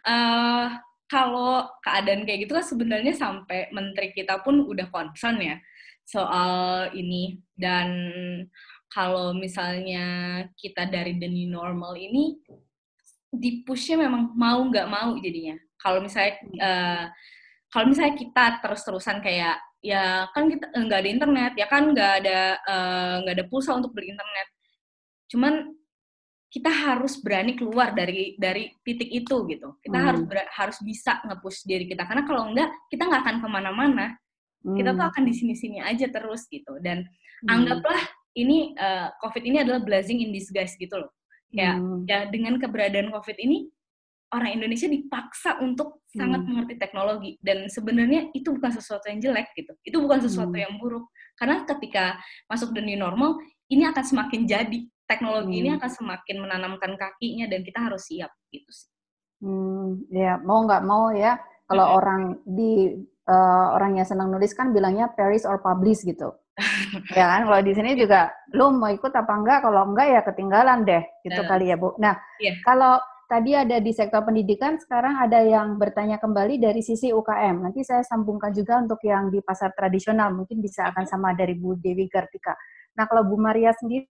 [0.03, 0.67] Uh,
[1.09, 5.57] kalau keadaan kayak gitu kan sebenarnya sampai menteri kita pun udah concern ya
[6.05, 7.41] soal ini.
[7.57, 7.89] Dan
[8.93, 10.05] kalau misalnya
[10.53, 12.37] kita dari the new normal ini
[13.29, 15.57] di pushnya memang mau nggak mau jadinya.
[15.81, 17.05] Kalau misalnya uh,
[17.73, 22.39] kalau misalnya kita terus-terusan kayak ya kan kita nggak ada internet ya kan nggak ada
[22.59, 24.47] eh, nggak uh, ada pulsa untuk beli internet
[25.31, 25.53] cuman
[26.49, 29.77] kita harus berani keluar dari dari titik itu gitu.
[29.85, 30.07] Kita hmm.
[30.09, 30.21] harus
[30.57, 34.05] harus bisa ngepush diri kita karena kalau enggak kita nggak akan ke mana-mana.
[34.65, 34.75] Hmm.
[34.75, 35.11] Kita tuh hmm.
[35.13, 36.81] akan di sini-sini aja terus gitu.
[36.81, 37.47] Dan hmm.
[37.53, 38.01] anggaplah
[38.33, 41.13] ini uh, COVID ini adalah blessing in disguise gitu loh.
[41.53, 42.05] Ya, hmm.
[42.09, 43.69] ya dengan keberadaan COVID ini
[44.33, 46.17] orang Indonesia dipaksa untuk hmm.
[46.17, 49.73] sangat mengerti teknologi dan sebenarnya itu bukan sesuatu yang jelek gitu.
[49.85, 50.65] Itu bukan sesuatu hmm.
[50.65, 52.17] yang buruk karena ketika
[52.49, 53.37] masuk the new normal
[53.69, 55.61] ini akan semakin jadi teknologi hmm.
[55.65, 58.89] ini akan semakin menanamkan kakinya dan kita harus siap gitu sih.
[59.41, 61.97] Hmm, ya mau nggak mau ya kalau hmm.
[61.97, 62.93] orang di
[63.25, 66.29] uh, orang yang senang nulis kan bilangnya Paris or publish gitu.
[67.17, 70.83] ya kan kalau di sini juga lu mau ikut apa enggak kalau enggak ya ketinggalan
[70.85, 71.95] deh gitu uh, kali ya Bu.
[71.97, 72.53] Nah, yeah.
[72.67, 72.99] kalau
[73.31, 77.63] tadi ada di sektor pendidikan sekarang ada yang bertanya kembali dari sisi UKM.
[77.63, 81.79] Nanti saya sambungkan juga untuk yang di pasar tradisional mungkin bisa akan sama dari Bu
[81.79, 82.53] Dewi Kartika.
[82.99, 84.03] Nah, kalau Bu Maria sendiri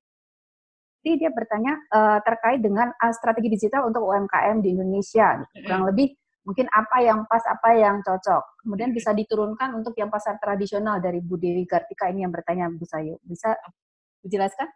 [0.99, 5.39] jadi dia bertanya uh, terkait dengan uh, strategi digital untuk UMKM di Indonesia.
[5.63, 6.11] Kurang lebih
[6.43, 8.65] mungkin apa yang pas, apa yang cocok.
[8.65, 12.83] Kemudian bisa diturunkan untuk yang pasar tradisional dari Bu Dewi Kartika ini yang bertanya Bu
[12.83, 13.15] Sayu.
[13.23, 13.55] Bisa
[14.25, 14.67] dijelaskan?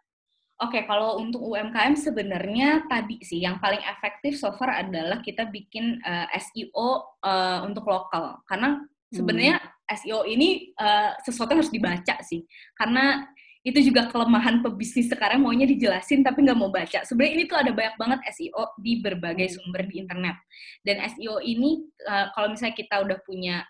[0.62, 5.50] Oke, okay, kalau untuk UMKM sebenarnya tadi sih yang paling efektif so far adalah kita
[5.50, 8.38] bikin uh, eh, SEO uh, untuk lokal.
[8.46, 8.78] Karena
[9.10, 9.98] sebenarnya hmm.
[9.98, 12.46] SEO ini uh, sesuatu yang harus dibaca sih.
[12.78, 13.26] Karena
[13.64, 17.00] itu juga kelemahan pebisnis sekarang maunya dijelasin tapi nggak mau baca.
[17.00, 19.54] Sebenarnya ini tuh ada banyak banget SEO di berbagai hmm.
[19.56, 20.36] sumber di internet.
[20.84, 23.64] Dan SEO ini uh, kalau misalnya kita udah punya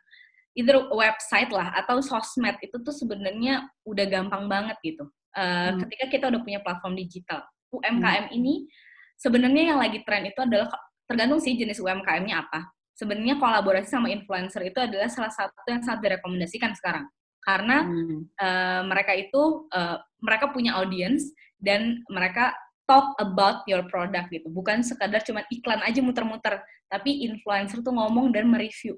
[0.58, 5.06] either website lah atau sosmed itu tuh sebenarnya udah gampang banget gitu.
[5.30, 5.86] Uh, hmm.
[5.86, 8.38] Ketika kita udah punya platform digital, UMKM hmm.
[8.42, 8.66] ini
[9.14, 10.74] sebenarnya yang lagi tren itu adalah
[11.06, 12.66] tergantung sih jenis UMKM-nya apa.
[12.98, 17.06] Sebenarnya kolaborasi sama influencer itu adalah salah satu yang sangat direkomendasikan sekarang
[17.44, 18.18] karena hmm.
[18.40, 21.30] uh, mereka itu uh, mereka punya audience
[21.60, 27.80] dan mereka talk about your product gitu bukan sekadar cuma iklan aja muter-muter tapi influencer
[27.80, 28.96] tuh ngomong dan mereview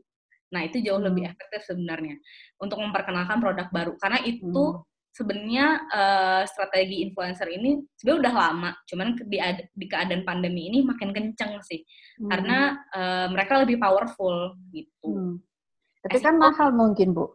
[0.50, 1.10] nah itu jauh hmm.
[1.10, 2.18] lebih efektif sebenarnya
[2.62, 4.82] untuk memperkenalkan produk baru karena itu hmm.
[5.10, 9.38] sebenarnya uh, strategi influencer ini sebenarnya udah lama cuman di,
[9.74, 11.82] di keadaan pandemi ini makin kenceng sih
[12.22, 12.30] hmm.
[12.30, 12.58] karena
[12.94, 15.34] uh, mereka lebih powerful gitu hmm.
[16.06, 17.26] tapi kan mahal mungkin bu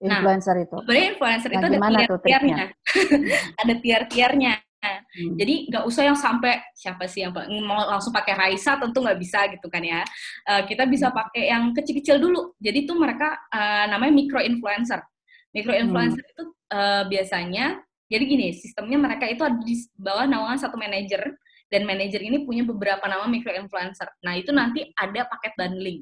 [0.00, 0.76] influencer nah, itu.
[0.80, 2.66] Sebenarnya influencer nah, itu ada tier-tiernya.
[3.62, 4.52] ada tier-tiernya.
[4.80, 5.36] Hmm.
[5.36, 7.36] Jadi nggak usah yang sampai siapa sih yang
[7.68, 10.00] mau langsung pakai Raisa tentu nggak bisa gitu kan ya.
[10.48, 11.16] Uh, kita bisa hmm.
[11.20, 12.56] pakai yang kecil-kecil dulu.
[12.56, 15.04] Jadi itu mereka uh, namanya micro influencer.
[15.52, 16.32] Micro influencer hmm.
[16.32, 21.22] itu uh, biasanya jadi gini sistemnya mereka itu ada di bawah naungan satu manajer
[21.70, 24.08] dan manajer ini punya beberapa nama micro influencer.
[24.24, 26.00] Nah itu nanti ada paket bundling.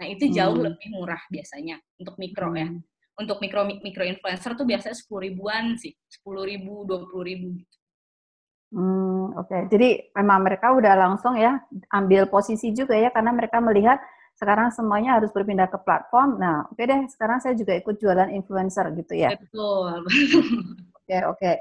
[0.00, 0.64] Nah itu jauh hmm.
[0.70, 2.70] lebih murah biasanya untuk mikro ya.
[2.70, 2.78] hmm.
[2.78, 2.89] ya
[3.20, 7.76] untuk mikro mikro influencer tuh biasanya sepuluh ribuan sih, sepuluh ribu, dua puluh ribu gitu.
[8.72, 9.50] Hmm, oke.
[9.50, 9.62] Okay.
[9.68, 11.60] Jadi memang mereka udah langsung ya
[11.92, 14.00] ambil posisi juga ya karena mereka melihat
[14.40, 16.40] sekarang semuanya harus berpindah ke platform.
[16.40, 19.36] Nah, oke okay deh, sekarang saya juga ikut jualan influencer gitu ya.
[19.36, 20.00] Betul.
[20.00, 21.04] Oke, oke.
[21.04, 21.56] Okay, okay.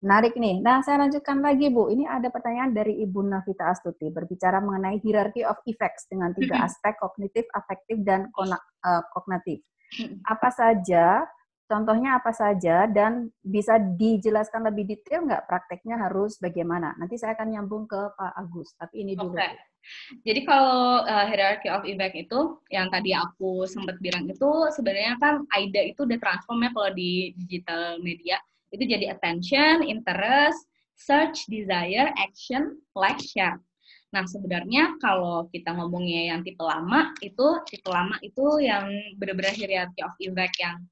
[0.00, 0.64] Menarik nih.
[0.64, 1.92] Nah, saya lanjutkan lagi, Bu.
[1.92, 6.96] Ini ada pertanyaan dari Ibu Navita Astuti berbicara mengenai hierarchy of effects dengan tiga aspek
[6.96, 9.60] kognitif, afektif, dan uh, kognitif.
[10.26, 11.26] Apa saja,
[11.66, 16.94] contohnya apa saja, dan bisa dijelaskan lebih detail nggak prakteknya harus bagaimana?
[16.98, 19.34] Nanti saya akan nyambung ke Pak Agus, tapi ini dulu.
[19.34, 19.54] Okay.
[20.28, 25.48] Jadi kalau uh, hierarchy of effect itu, yang tadi aku sempat bilang itu, sebenarnya kan
[25.56, 28.36] AIDA itu udah transform ya kalau di digital media
[28.70, 33.58] itu jadi attention, interest, search, desire, action, like, share.
[34.10, 40.02] Nah, sebenarnya kalau kita ngomongnya yang tipe lama, itu tipe lama itu yang benar-benar hierarchy
[40.02, 40.82] of effect yang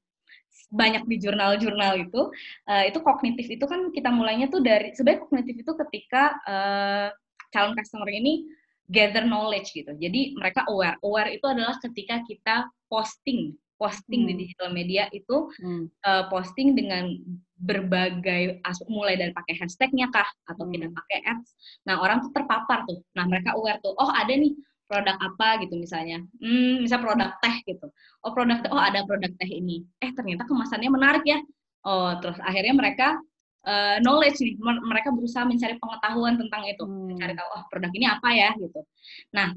[0.71, 2.31] banyak di jurnal-jurnal itu,
[2.69, 7.07] uh, itu kognitif itu kan kita mulainya tuh dari, sebenarnya kognitif itu ketika uh,
[7.51, 8.45] calon customer ini
[8.87, 9.91] gather knowledge gitu.
[9.97, 10.97] Jadi mereka aware.
[11.03, 12.55] Aware itu adalah ketika kita
[12.87, 14.29] posting posting hmm.
[14.29, 15.87] di digital media itu hmm.
[16.03, 17.15] uh, posting dengan
[17.55, 18.59] berbagai
[18.91, 20.73] mulai dari pakai hashtagnya kah atau hmm.
[20.75, 21.49] kita pakai ads.
[21.87, 22.99] Nah orang tuh terpapar tuh.
[23.15, 23.95] Nah mereka aware tuh.
[23.95, 24.51] Oh ada nih
[24.85, 26.19] produk apa gitu misalnya.
[26.43, 27.87] Hmm, misal produk teh gitu.
[28.27, 28.69] Oh produk teh.
[28.69, 29.87] Oh ada produk teh ini.
[30.03, 31.39] Eh ternyata kemasannya menarik ya.
[31.87, 33.15] Oh terus akhirnya mereka
[33.63, 34.59] uh, knowledge nih.
[34.59, 36.83] Mereka berusaha mencari pengetahuan tentang itu.
[36.83, 37.15] Hmm.
[37.15, 38.83] Mencari tahu oh produk ini apa ya gitu.
[39.31, 39.55] Nah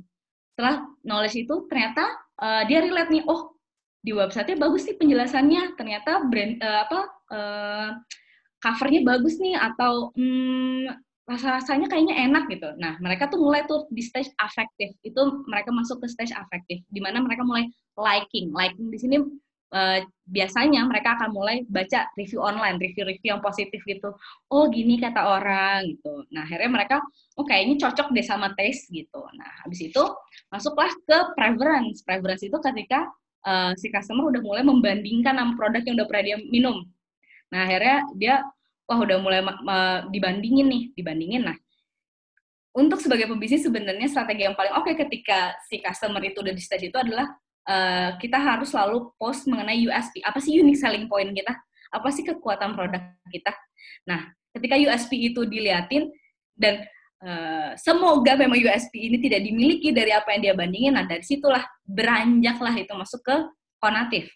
[0.54, 2.06] setelah knowledge itu ternyata
[2.38, 3.26] uh, dia relate nih.
[3.26, 3.58] Oh
[4.02, 7.00] di websitenya bagus sih penjelasannya ternyata brand uh, apa
[7.30, 7.88] uh,
[8.62, 10.90] covernya bagus nih atau hmm,
[11.26, 12.70] rasa-rasanya kayaknya enak gitu.
[12.78, 14.94] Nah, mereka tuh mulai tuh di stage afektif.
[15.06, 18.50] Itu mereka masuk ke stage afektif di mana mereka mulai liking.
[18.50, 19.16] Liking di sini
[19.74, 24.14] uh, biasanya mereka akan mulai baca review online, review-review yang positif gitu.
[24.50, 26.26] Oh, gini kata orang gitu.
[26.34, 26.96] Nah, akhirnya mereka
[27.38, 29.22] oh kayaknya cocok deh sama taste gitu.
[29.38, 30.02] Nah, habis itu
[30.50, 32.02] masuklah ke preference.
[32.02, 33.10] Preference itu ketika
[33.46, 36.76] uh, si customer udah mulai membandingkan sama produk yang udah pernah dia minum.
[37.52, 38.34] Nah akhirnya dia
[38.88, 39.40] wah udah mulai
[40.10, 41.42] dibandingin nih, dibandingin.
[41.46, 41.56] Nah
[42.72, 46.62] untuk sebagai pebisnis sebenarnya strategi yang paling oke okay ketika si customer itu udah di
[46.62, 47.28] stage itu adalah
[47.68, 50.24] uh, kita harus selalu post mengenai USP.
[50.24, 51.52] Apa sih unique selling point kita?
[51.92, 53.52] Apa sih kekuatan produk kita?
[54.08, 56.08] Nah ketika USP itu diliatin
[56.56, 56.84] dan
[57.22, 60.98] Uh, semoga memang USP ini tidak dimiliki dari apa yang dia bandingin.
[60.98, 63.36] Nah, dari situlah beranjaklah itu masuk ke
[63.78, 64.26] konatif.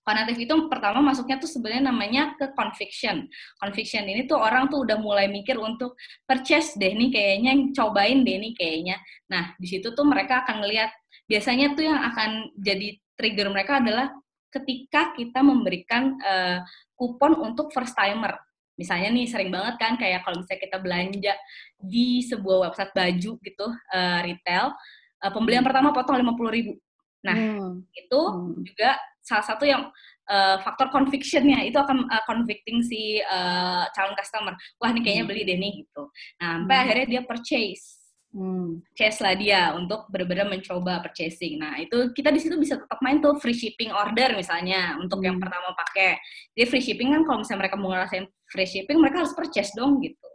[0.00, 3.28] Konatif itu pertama masuknya tuh sebenarnya namanya ke conviction.
[3.60, 5.92] Conviction ini tuh orang tuh udah mulai mikir untuk
[6.24, 8.96] purchase deh nih kayaknya, cobain deh nih kayaknya.
[9.28, 10.88] Nah, di situ tuh mereka akan ngelihat
[11.28, 14.08] biasanya tuh yang akan jadi trigger mereka adalah
[14.48, 16.64] ketika kita memberikan uh,
[16.96, 18.34] kupon untuk first timer
[18.80, 21.34] Misalnya nih sering banget kan kayak kalau misalnya kita belanja
[21.76, 24.72] di sebuah website baju gitu uh, retail,
[25.20, 25.68] uh, pembelian hmm.
[25.68, 26.72] pertama potong lima puluh ribu.
[27.20, 27.84] Nah hmm.
[27.92, 28.64] itu hmm.
[28.64, 29.84] juga salah satu yang
[30.32, 34.56] uh, faktor convictionnya itu akan uh, convicting si uh, calon customer.
[34.80, 35.30] Wah ini kayaknya hmm.
[35.30, 36.02] beli deh nih gitu.
[36.40, 36.82] Nah sampai hmm.
[36.88, 37.84] akhirnya dia purchase
[38.32, 38.80] hmm.
[38.96, 41.60] chase lah dia untuk benar-benar mencoba purchasing.
[41.60, 45.36] Nah itu kita di situ bisa tetap main tuh free shipping order misalnya untuk yang
[45.36, 45.44] hmm.
[45.44, 46.16] pertama pakai.
[46.56, 50.02] Jadi free shipping kan kalau misalnya mereka mau ngerasain free shipping mereka harus purchase dong
[50.02, 50.28] gitu.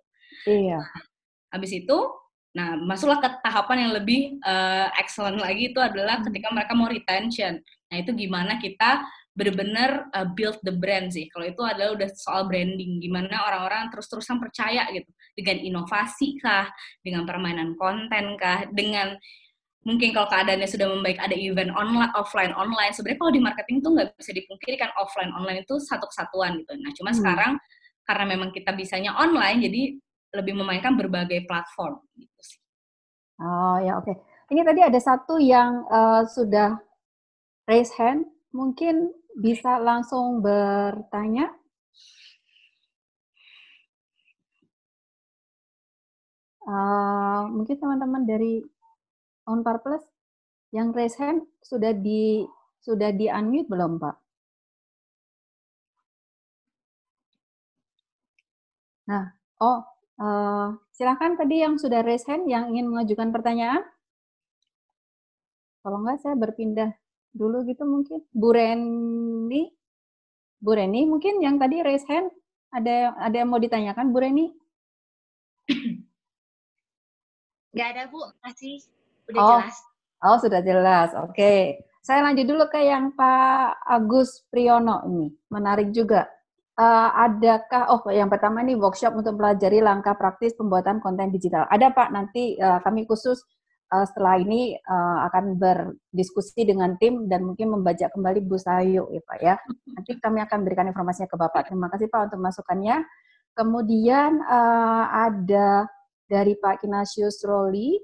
[0.48, 0.82] Iya.
[1.52, 1.98] Habis itu,
[2.56, 6.26] nah masuklah ke tahapan yang lebih uh, excellent lagi itu adalah hmm.
[6.32, 7.60] ketika mereka mau retention.
[7.92, 9.04] Nah itu gimana kita
[9.36, 11.28] benar-benar uh, build the brand sih.
[11.28, 16.72] Kalau itu adalah udah soal branding, gimana orang-orang terus-terusan percaya gitu dengan inovasi kah,
[17.04, 19.20] dengan permainan konten kah, dengan
[19.86, 23.94] mungkin kalau keadaannya sudah membaik ada event online offline online sebenarnya kalau di marketing tuh
[23.94, 27.20] nggak bisa dipungkiri kan offline online itu satu kesatuan gitu nah cuma hmm.
[27.22, 27.52] sekarang
[28.06, 29.82] karena memang kita bisanya online jadi
[30.38, 32.62] lebih memainkan berbagai platform gitu sih
[33.42, 34.16] oh ya oke okay.
[34.54, 36.78] ini tadi ada satu yang uh, sudah
[37.66, 41.52] raise hand mungkin bisa langsung bertanya
[46.66, 48.58] Uh, mungkin teman-teman dari
[49.46, 50.02] Onpar Plus
[50.74, 52.42] yang raise hand sudah di
[52.82, 54.25] sudah di unmute belum Pak?
[59.06, 59.30] Nah,
[59.62, 59.80] oh
[60.22, 63.84] uh, silakan tadi yang sudah raise hand yang ingin mengajukan pertanyaan.
[65.86, 66.92] Kalau enggak saya berpindah
[67.36, 68.26] dulu gitu mungkin.
[68.34, 69.70] Bu Reni,
[70.58, 72.34] Bu Reni mungkin yang tadi raise hand
[72.74, 74.48] ada ada yang mau ditanyakan Bu Reni?
[77.76, 78.24] Nggak ada, Bu.
[78.40, 78.88] Masih
[79.28, 79.50] udah oh.
[79.60, 79.78] jelas.
[80.24, 81.10] Oh, sudah jelas.
[81.20, 81.36] Oke.
[81.36, 81.62] Okay.
[82.00, 85.28] Saya lanjut dulu ke yang Pak Agus Priyono ini.
[85.52, 86.30] Menarik juga.
[86.76, 91.64] Uh, adakah, oh yang pertama ini workshop untuk pelajari langkah praktis pembuatan konten digital.
[91.72, 93.40] Ada Pak, nanti uh, kami khusus
[93.96, 99.22] uh, setelah ini uh, akan berdiskusi dengan tim dan mungkin membaca kembali Bu Sayu ya
[99.24, 99.56] Pak ya.
[99.88, 101.72] Nanti kami akan berikan informasinya ke Bapak.
[101.72, 103.08] Terima kasih Pak untuk masukannya.
[103.56, 105.88] Kemudian uh, ada
[106.28, 107.96] dari Pak Kinasius Roli,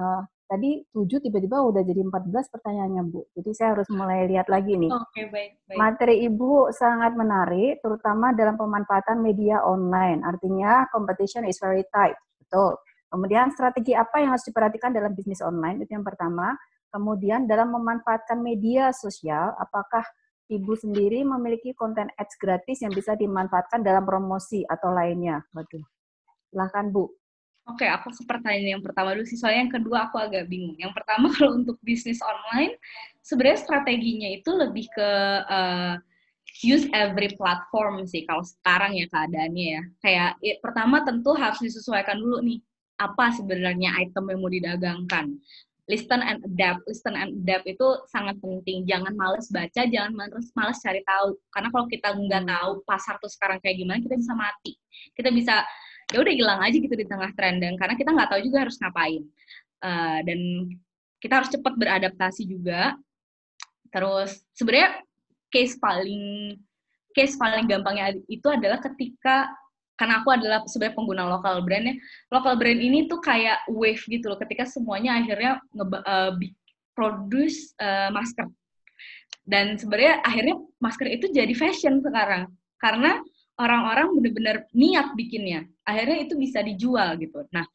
[0.00, 3.22] uh, tadi 7 tiba-tiba udah jadi 14 pertanyaannya Bu.
[3.38, 4.90] Jadi saya harus mulai lihat lagi nih.
[4.90, 5.78] Oke, okay, baik, baik.
[5.78, 10.26] Materi Ibu sangat menarik, terutama dalam pemanfaatan media online.
[10.26, 12.18] Artinya competition is very tight.
[12.42, 12.74] Betul.
[13.06, 15.86] Kemudian strategi apa yang harus diperhatikan dalam bisnis online?
[15.86, 16.58] Itu yang pertama.
[16.90, 20.02] Kemudian dalam memanfaatkan media sosial, apakah
[20.50, 25.46] Ibu sendiri memiliki konten ads gratis yang bisa dimanfaatkan dalam promosi atau lainnya?
[25.54, 25.86] Waduh,
[26.50, 27.19] silahkan Bu.
[27.68, 30.74] Oke, aku ke pertanyaan yang pertama dulu sih, soalnya yang kedua aku agak bingung.
[30.80, 32.74] Yang pertama kalau untuk bisnis online,
[33.20, 35.10] sebenarnya strateginya itu lebih ke
[35.46, 35.94] uh,
[36.66, 39.82] use every platform sih kalau sekarang ya keadaannya ya.
[40.02, 42.58] Kayak ya, pertama tentu harus disesuaikan dulu nih,
[43.00, 45.26] apa sebenarnya item yang mau didagangkan
[45.90, 46.86] listen and adapt.
[46.86, 48.86] Listen and adapt itu sangat penting.
[48.86, 51.34] Jangan males baca, jangan males males cari tahu.
[51.50, 52.52] Karena kalau kita nggak hmm.
[52.54, 54.78] tahu pasar tuh sekarang kayak gimana, kita bisa mati.
[55.18, 55.66] Kita bisa
[56.10, 58.76] ya udah hilang aja gitu di tengah tren dan karena kita nggak tahu juga harus
[58.82, 59.22] ngapain.
[59.80, 60.40] Uh, dan
[61.20, 62.96] kita harus cepat beradaptasi juga.
[63.90, 65.02] Terus sebenarnya
[65.50, 66.54] case paling
[67.12, 69.50] case paling gampangnya itu adalah ketika
[69.98, 71.94] karena aku adalah sebenarnya pengguna lokal brand ya
[72.32, 76.32] lokal brand ini tuh kayak wave gitu loh ketika semuanya akhirnya nge uh,
[76.96, 78.48] produce uh, masker
[79.44, 82.48] dan sebenarnya akhirnya masker itu jadi fashion sekarang
[82.80, 83.20] karena
[83.60, 87.66] orang-orang benar-benar niat bikinnya akhirnya itu bisa dijual gitu nah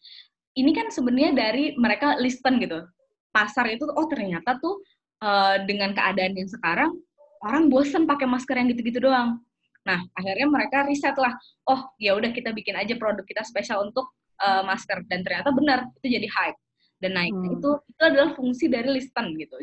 [0.55, 2.87] ini kan sebenarnya dari mereka listen gitu
[3.35, 4.79] pasar itu oh ternyata tuh
[5.19, 6.95] uh, dengan keadaan yang sekarang
[7.43, 9.43] orang bosen pakai masker yang gitu-gitu doang
[9.85, 11.37] Nah, akhirnya mereka riset lah,
[11.69, 14.09] oh ya udah kita bikin aja produk kita spesial untuk
[14.41, 16.59] uh, masker dan ternyata benar itu jadi hype
[17.05, 17.33] dan naik.
[17.37, 17.61] Hmm.
[17.61, 19.55] Itu itu adalah fungsi dari listen gitu.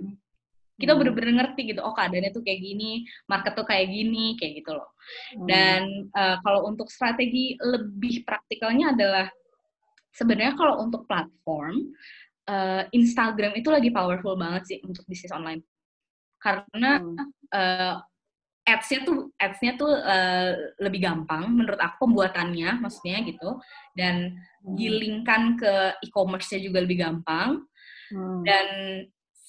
[0.83, 0.99] Kita hmm.
[0.99, 4.91] bener-bener ngerti gitu, oh keadaannya tuh kayak gini, market tuh kayak gini, kayak gitu loh.
[5.39, 5.47] Hmm.
[5.47, 9.27] Dan uh, kalau untuk strategi lebih praktikalnya adalah
[10.11, 11.95] sebenarnya kalau untuk platform
[12.51, 15.63] uh, Instagram itu lagi powerful banget sih untuk bisnis online
[16.43, 17.17] karena hmm.
[17.55, 17.97] uh,
[18.63, 23.59] ads-nya tuh ads-nya tuh uh, lebih gampang menurut aku pembuatannya maksudnya gitu
[23.95, 24.75] dan hmm.
[24.75, 27.63] gilingkan ke e-commerce-nya juga lebih gampang
[28.11, 28.43] hmm.
[28.43, 28.67] dan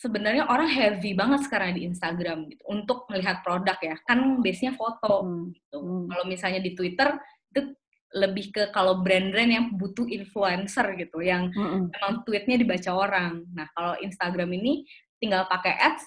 [0.04, 5.24] sebenarnya orang heavy banget sekarang di Instagram gitu untuk melihat produk ya kan biasanya foto
[5.24, 5.56] hmm.
[5.56, 6.06] gitu hmm.
[6.12, 7.16] kalau misalnya di Twitter
[7.56, 7.72] itu
[8.14, 11.88] lebih ke kalau brand-brand yang butuh influencer gitu yang hmm.
[11.95, 14.84] emang tweetnya dibaca orang nah kalau Instagram ini
[15.24, 16.04] tinggal pakai ads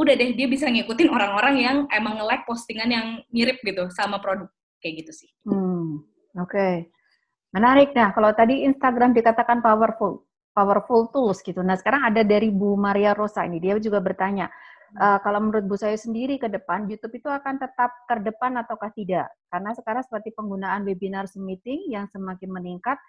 [0.00, 4.48] udah deh dia bisa ngikutin orang-orang yang emang nge-like postingan yang mirip gitu sama produk
[4.80, 5.30] kayak gitu sih.
[5.44, 6.00] Hmm,
[6.40, 6.48] oke.
[6.48, 6.88] Okay.
[7.52, 10.24] Menarik nah kalau tadi Instagram dikatakan powerful,
[10.60, 11.64] powerful tools gitu.
[11.64, 14.52] Nah sekarang ada dari Bu Maria Rosa ini dia juga bertanya,
[15.00, 19.32] uh, kalau menurut Bu saya sendiri ke depan YouTube itu akan tetap terdepan ataukah tidak?
[19.48, 23.00] Karena sekarang seperti penggunaan webinar meeting yang semakin meningkat,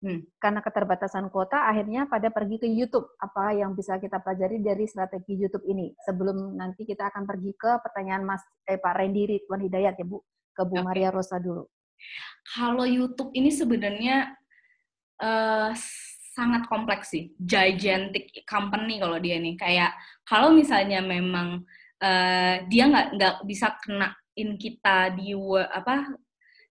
[0.00, 0.24] Hmm.
[0.40, 3.04] Karena keterbatasan kuota, akhirnya pada pergi ke YouTube.
[3.20, 5.92] Apa yang bisa kita pelajari dari strategi YouTube ini?
[6.08, 10.24] Sebelum nanti kita akan pergi ke pertanyaan Mas eh, Pak Randy Ridwan Hidayat ya Bu,
[10.56, 10.84] ke Bu okay.
[10.88, 11.68] Maria Rosa dulu.
[12.56, 14.32] Kalau YouTube ini sebenarnya
[15.20, 15.76] uh,
[16.40, 19.60] sangat kompleks sih, gigantic company kalau dia nih.
[19.60, 19.92] Kayak
[20.24, 21.68] kalau misalnya memang
[22.00, 25.36] uh, dia nggak nggak bisa kenain kita di
[25.68, 26.08] apa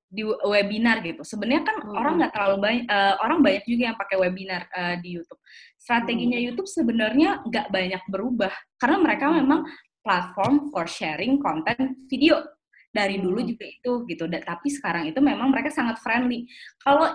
[0.09, 1.21] di webinar gitu.
[1.21, 1.93] Sebenarnya kan hmm.
[1.93, 5.41] orang nggak terlalu banyak, uh, orang banyak juga yang pakai webinar uh, di YouTube.
[5.77, 6.45] Strateginya hmm.
[6.49, 8.51] YouTube sebenarnya nggak banyak berubah
[8.81, 9.37] karena mereka hmm.
[9.45, 9.61] memang
[10.01, 12.41] platform for sharing konten video
[12.89, 13.49] dari dulu hmm.
[13.53, 14.25] juga itu gitu.
[14.25, 16.49] Dan, tapi sekarang itu memang mereka sangat friendly.
[16.81, 17.13] Kalau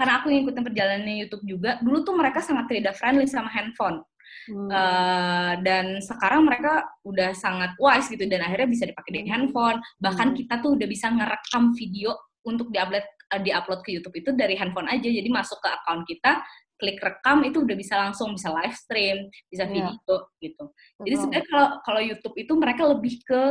[0.00, 4.00] karena aku ngikutin perjalanannya YouTube juga, dulu tuh mereka sangat tidak friendly sama handphone.
[4.48, 4.72] Hmm.
[4.72, 9.28] Uh, dan sekarang mereka udah sangat wise gitu dan akhirnya bisa dipakai di hmm.
[9.28, 10.36] handphone bahkan hmm.
[10.38, 12.14] kita tuh udah bisa ngerekam video
[12.46, 15.04] untuk diupload uh, diupload ke YouTube itu dari handphone aja.
[15.04, 16.40] Jadi masuk ke account kita,
[16.80, 19.92] klik rekam itu udah bisa langsung bisa live stream, bisa iya.
[19.92, 20.20] video yeah.
[20.40, 20.64] gitu.
[21.04, 23.42] Jadi sebenarnya kalau kalau YouTube itu mereka lebih ke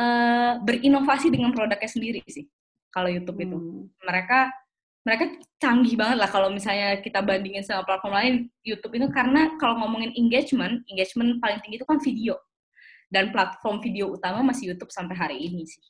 [0.00, 2.48] uh, berinovasi dengan produknya sendiri sih.
[2.88, 3.44] Kalau YouTube hmm.
[3.44, 3.56] itu
[4.00, 4.48] mereka
[5.02, 5.24] mereka
[5.58, 10.14] canggih banget lah kalau misalnya kita bandingin sama platform lain YouTube itu karena kalau ngomongin
[10.14, 12.38] engagement, engagement paling tinggi itu kan video.
[13.12, 15.84] Dan platform video utama masih YouTube sampai hari ini sih.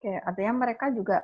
[0.00, 1.20] Oke, artinya mereka juga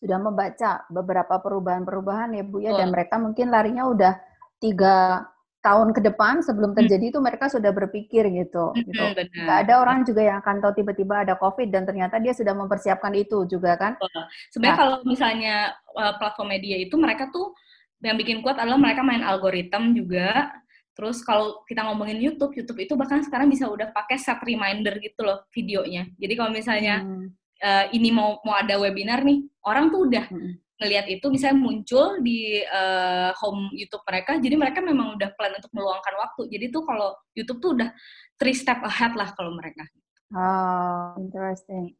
[0.00, 2.78] sudah membaca beberapa perubahan-perubahan ya Bu ya, oh.
[2.80, 4.14] dan mereka mungkin larinya udah
[4.58, 5.28] tiga
[5.62, 6.78] tahun ke depan sebelum hmm.
[6.82, 8.74] terjadi itu mereka sudah berpikir gitu.
[8.74, 9.04] Hmm, gitu.
[9.46, 13.14] Gak ada orang juga yang akan tahu tiba-tiba ada COVID dan ternyata dia sudah mempersiapkan
[13.14, 13.94] itu juga kan.
[14.50, 14.80] Sebenarnya nah.
[14.82, 15.54] kalau misalnya
[15.94, 17.54] uh, platform media itu mereka tuh
[18.02, 20.50] yang bikin kuat adalah mereka main algoritma juga.
[20.92, 25.24] Terus kalau kita ngomongin YouTube, YouTube itu bahkan sekarang bisa udah pakai set reminder gitu
[25.24, 26.04] loh videonya.
[26.20, 30.58] Jadi kalau misalnya hmm uh, ini mau mau ada webinar nih, orang tuh udah Hmm.
[30.82, 35.70] Ngelihat itu misalnya muncul di uh, home YouTube mereka, jadi mereka memang udah plan untuk
[35.70, 36.50] meluangkan waktu.
[36.50, 37.88] Jadi tuh kalau YouTube tuh udah
[38.34, 39.86] three step ahead lah kalau mereka.
[40.34, 41.94] Oh, interesting.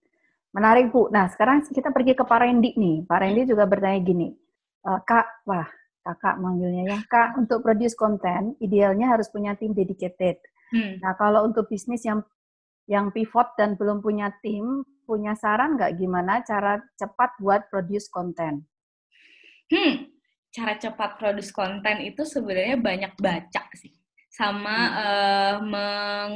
[0.53, 1.09] Menarik, Bu.
[1.09, 2.97] Nah, sekarang kita pergi ke Pak Randy nih.
[3.09, 4.37] Pak Randy juga bertanya gini,
[4.85, 5.64] e, Kak, wah,
[6.05, 10.37] kakak manggilnya ya, Kak, untuk produce konten, idealnya harus punya tim dedicated.
[10.72, 11.01] Hmm.
[11.01, 12.20] Nah, kalau untuk bisnis yang
[12.91, 18.66] yang pivot dan belum punya tim, punya saran nggak gimana cara cepat buat produce konten?
[19.73, 19.95] Hmm,
[20.53, 23.93] cara cepat produce konten itu sebenarnya banyak baca sih,
[24.29, 25.01] sama Hmm.
[25.01, 26.33] uh, meng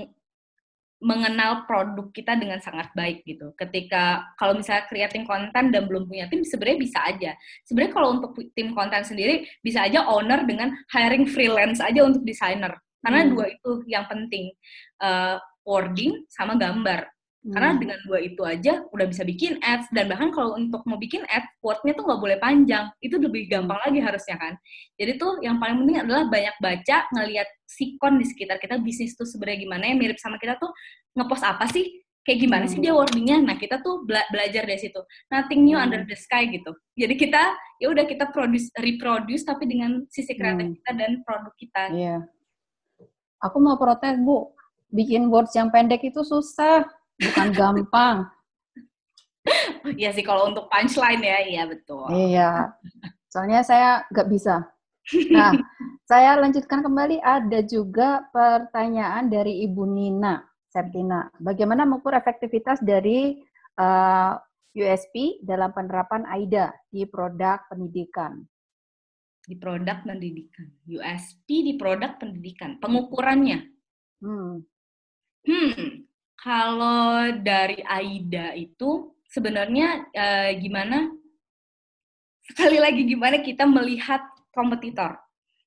[0.97, 3.53] mengenal produk kita dengan sangat baik gitu.
[3.53, 7.33] Ketika kalau misalnya creating konten dan belum punya tim, sebenarnya bisa aja.
[7.69, 12.73] Sebenarnya kalau untuk tim konten sendiri bisa aja owner dengan hiring freelance aja untuk desainer.
[13.05, 13.31] Karena Hmm.
[13.37, 14.57] dua itu yang penting,
[15.05, 15.37] uh,
[15.69, 17.05] wording sama gambar.
[17.47, 17.79] Karena Hmm.
[17.79, 21.47] dengan dua itu aja udah bisa bikin ads dan bahkan kalau untuk mau bikin ads
[21.63, 24.59] wordnya tuh nggak boleh panjang itu lebih gampang lagi harusnya kan
[24.99, 29.23] jadi tuh yang paling penting adalah banyak baca ngelihat sikon di sekitar kita bisnis tuh
[29.23, 30.75] sebenarnya gimana yang mirip sama kita tuh
[31.15, 31.87] ngepost apa sih
[32.27, 32.91] kayak gimana sih Hmm.
[32.91, 34.99] dia wordingnya nah kita tuh bela- belajar dari situ
[35.31, 35.87] nothing new Hmm.
[35.87, 37.43] under the sky gitu jadi kita
[37.79, 40.75] ya udah kita produce reproduce tapi dengan sisi kreatif Hmm.
[40.83, 42.17] kita dan produk kita Iya.
[43.39, 44.51] Aku mau protes, Bu.
[44.89, 46.89] Bikin words yang pendek itu susah,
[47.21, 48.17] bukan gampang.
[49.95, 52.75] ya sih kalau untuk punchline ya iya betul Iya.
[53.31, 54.67] Soalnya saya nggak bisa.
[55.31, 55.55] Nah,
[56.11, 57.23] saya lanjutkan kembali.
[57.23, 61.31] Ada juga pertanyaan dari Ibu Nina Septina.
[61.39, 63.39] Bagaimana mengukur efektivitas dari
[63.79, 64.35] uh,
[64.75, 68.43] USP dalam penerapan AIDA di produk pendidikan?
[69.47, 73.71] di produk pendidikan USP di produk pendidikan pengukurannya
[74.17, 74.65] Hmm.
[75.45, 76.06] Hmm,
[76.47, 81.11] kalau dari AIDA itu sebenarnya eh, gimana?
[82.47, 84.23] Sekali lagi gimana kita melihat
[84.55, 85.19] kompetitor?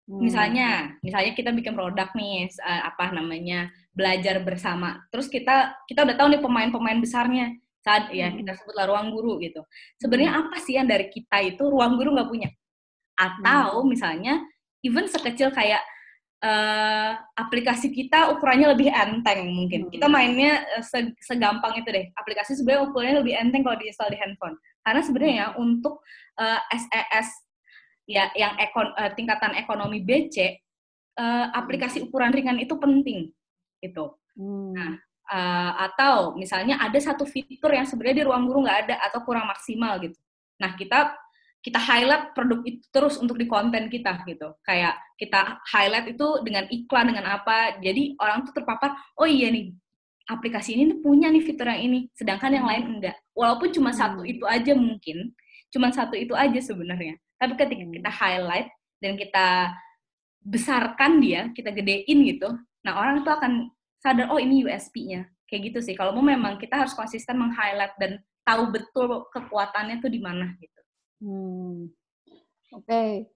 [0.07, 0.23] Hmm.
[0.23, 5.03] Misalnya, misalnya kita bikin produk nih, eh, apa namanya belajar bersama.
[5.11, 7.51] Terus kita kita udah tahu nih pemain-pemain besarnya.
[7.83, 8.39] Saat ya Hmm.
[8.39, 9.59] kita sebutlah ruang guru gitu.
[9.99, 12.49] Sebenarnya apa sih yang dari kita itu ruang guru nggak punya?
[13.19, 14.39] Atau misalnya
[14.79, 15.83] even sekecil kayak
[16.39, 19.87] eh, aplikasi kita ukurannya lebih enteng mungkin.
[19.87, 19.91] Hmm.
[19.91, 22.07] Kita mainnya eh, se- segampang itu deh.
[22.15, 24.55] Aplikasi sebenarnya ukurannya lebih enteng kalau diinstal di handphone.
[24.83, 26.01] Karena sebenarnya untuk
[26.39, 27.27] eh, SES
[28.09, 33.29] ya yang ekon, eh, tingkatan ekonomi BC eh, aplikasi ukuran ringan itu penting
[33.83, 34.15] gitu.
[34.39, 34.71] Hmm.
[34.71, 34.91] Nah,
[35.29, 39.45] eh, atau misalnya ada satu fitur yang sebenarnya di ruang guru nggak ada atau kurang
[39.51, 40.15] maksimal gitu.
[40.59, 41.15] Nah kita
[41.59, 44.55] kita highlight produk itu terus untuk di konten kita gitu.
[44.63, 47.77] Kayak kita highlight itu dengan iklan dengan apa.
[47.83, 49.75] Jadi orang tuh terpapar, oh iya nih
[50.29, 53.17] aplikasi ini tuh punya nih fitur yang ini, sedangkan yang lain enggak.
[53.33, 54.29] Walaupun cuma satu Hmm.
[54.29, 55.33] itu aja mungkin,
[55.73, 57.17] cuma satu itu aja sebenarnya.
[57.41, 57.93] Tapi ketika Hmm.
[57.97, 58.67] kita highlight
[59.01, 59.47] dan kita
[60.45, 62.49] besarkan dia, kita gedein gitu,
[62.85, 65.27] nah orang tuh akan sadar oh ini USP-nya.
[65.49, 65.95] Kayak gitu sih.
[65.97, 70.78] Kalau mau memang kita harus konsisten meng-highlight dan tahu betul kekuatannya tuh di mana gitu.
[71.19, 71.91] Hmm.
[72.71, 73.29] Oke,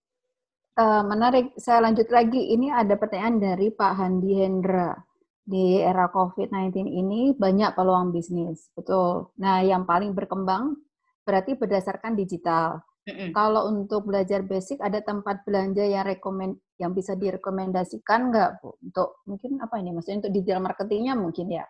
[0.74, 1.54] Eh, menarik.
[1.54, 2.50] Saya lanjut lagi.
[2.58, 4.98] Ini ada pertanyaan dari Pak Handi Hendra.
[5.44, 9.36] Di era COVID-19 ini banyak peluang bisnis, betul.
[9.44, 10.80] Nah, yang paling berkembang
[11.28, 12.80] berarti berdasarkan digital.
[13.04, 13.36] Mm-mm.
[13.36, 18.80] Kalau untuk belajar basic, ada tempat belanja yang rekomend yang bisa direkomendasikan nggak, Bu?
[18.80, 19.92] Untuk mungkin apa ini?
[19.92, 21.68] Maksudnya untuk digital marketingnya mungkin ya,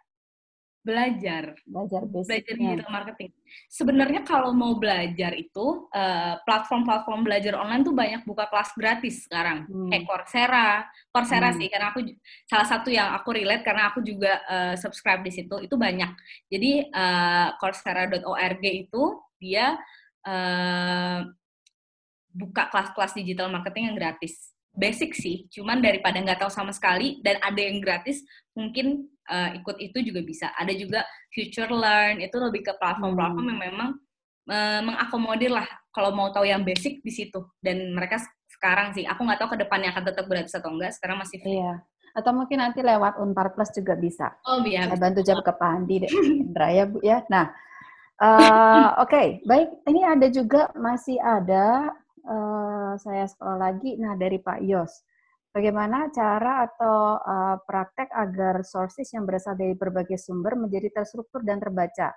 [0.83, 1.55] Belajar.
[1.63, 2.75] belajar belajar basicnya.
[2.75, 3.29] digital marketing.
[3.71, 9.63] Sebenarnya kalau mau belajar itu eh, platform-platform belajar online tuh banyak buka kelas gratis sekarang.
[9.63, 9.87] Hmm.
[9.87, 10.69] Kayak Coursera,
[11.07, 11.57] Coursera Hmm.
[11.63, 11.99] sih karena aku
[12.43, 16.11] salah satu yang aku relate karena aku juga eh, subscribe di situ itu banyak.
[16.51, 19.03] Jadi eh, coursera.org itu
[19.39, 19.79] dia
[20.27, 21.19] eh,
[22.33, 24.51] buka kelas-kelas digital marketing yang gratis.
[24.73, 28.25] Basic sih, cuman daripada nggak tahu sama sekali dan ada yang gratis,
[28.57, 30.51] mungkin eh, ikut itu juga bisa.
[30.55, 31.01] Ada juga
[31.31, 33.51] Future Learn, itu lebih ke platform-platform Hmm.
[33.55, 33.89] yang memang
[34.43, 37.39] eh, mengakomodir lah kalau mau tahu yang basic di situ.
[37.63, 38.19] Dan mereka
[38.51, 41.63] sekarang sih, aku nggak tahu ke depannya akan tetap gratis atau enggak, sekarang masih free.
[41.63, 41.79] Iya.
[42.13, 44.35] Atau mungkin nanti lewat Unpar Plus juga bisa.
[44.45, 46.11] Oh iya, Saya bantu jawab ke Pak Andi deh,
[46.43, 47.23] Indra ya Bu ya.
[47.31, 47.49] Nah,
[48.19, 49.69] eh, oke, baik.
[49.87, 51.89] Ini ada juga masih ada
[52.23, 53.95] eh, saya scroll lagi.
[53.95, 55.03] Nah, dari Pak Yos,
[55.53, 61.61] bagaimana cara atau eh, praktek agar sources yang berasal dari berbagai sumber menjadi terstruktur dan
[61.61, 62.11] terbaca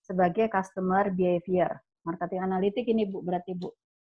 [0.00, 3.68] sebagai customer behavior, marketing analitik ini Bu berarti Bu.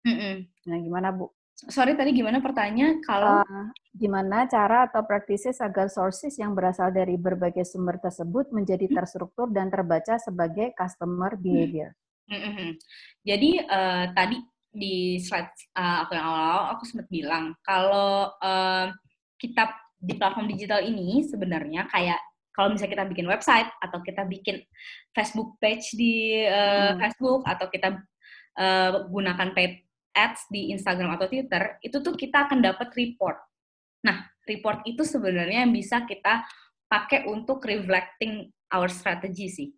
[0.07, 0.47] Mm-mm.
[0.71, 1.29] Nah, gimana Bu?
[1.69, 7.21] sorry tadi gimana pertanyaan kalau uh, gimana cara atau practices agar sources yang berasal dari
[7.21, 8.97] berbagai sumber tersebut menjadi Hmm.
[9.03, 11.93] terstruktur dan terbaca sebagai customer behavior.
[12.31, 12.79] Mm-mm.
[13.27, 14.39] Jadi eh, tadi
[14.71, 18.95] di slide eh, aku yang awal-awal aku sempat bilang kalau eh,
[19.41, 24.61] kita di platform digital ini sebenarnya kayak kalau misalnya kita bikin website atau kita bikin
[25.15, 26.99] Facebook page di eh, Hmm.
[27.01, 27.99] Facebook atau kita
[28.59, 33.39] eh, gunakan paid ads di Instagram atau Twitter, itu tuh kita akan dapat report.
[34.05, 36.45] Nah, report itu sebenarnya yang bisa kita
[36.91, 39.69] pakai untuk reflecting our strategy sih.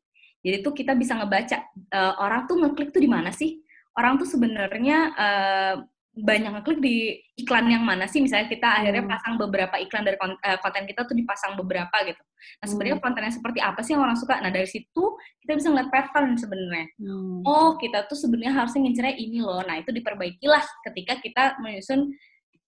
[0.43, 3.62] Jadi tuh kita bisa ngebaca eh, orang tuh ngeklik tuh di mana sih?
[3.93, 5.75] Orang tuh sebenarnya eh,
[6.13, 6.97] banyak ngeklik di
[7.41, 8.21] iklan yang mana sih?
[8.21, 9.13] Misalnya kita akhirnya Hmm.
[9.17, 12.21] pasang beberapa iklan dari eh, konten kita tuh dipasang beberapa gitu.
[12.61, 13.05] Nah sebenarnya Hmm.
[13.09, 14.37] kontennya seperti apa sih yang orang suka?
[14.45, 15.05] Nah dari situ
[15.41, 16.87] kita bisa ngeliat pattern sebenarnya.
[17.01, 17.41] Hmm.
[17.49, 19.65] Oh kita tuh sebenarnya harusnya ngincernya ini loh.
[19.65, 22.13] Nah itu diperbaikilah ketika kita menyusun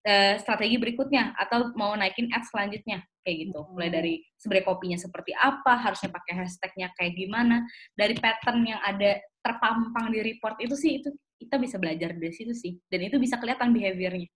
[0.04, 3.60] eh, strategi berikutnya atau mau naikin ads selanjutnya kayak gitu.
[3.72, 3.96] Mulai Hmm.
[4.00, 7.64] dari sebenarnya kopinya seperti apa, harusnya pakai hashtagnya kayak gimana,
[7.96, 11.08] dari pattern yang ada terpampang di report itu sih itu
[11.40, 12.76] kita bisa belajar dari situ sih.
[12.88, 14.28] Dan itu bisa kelihatan behaviornya.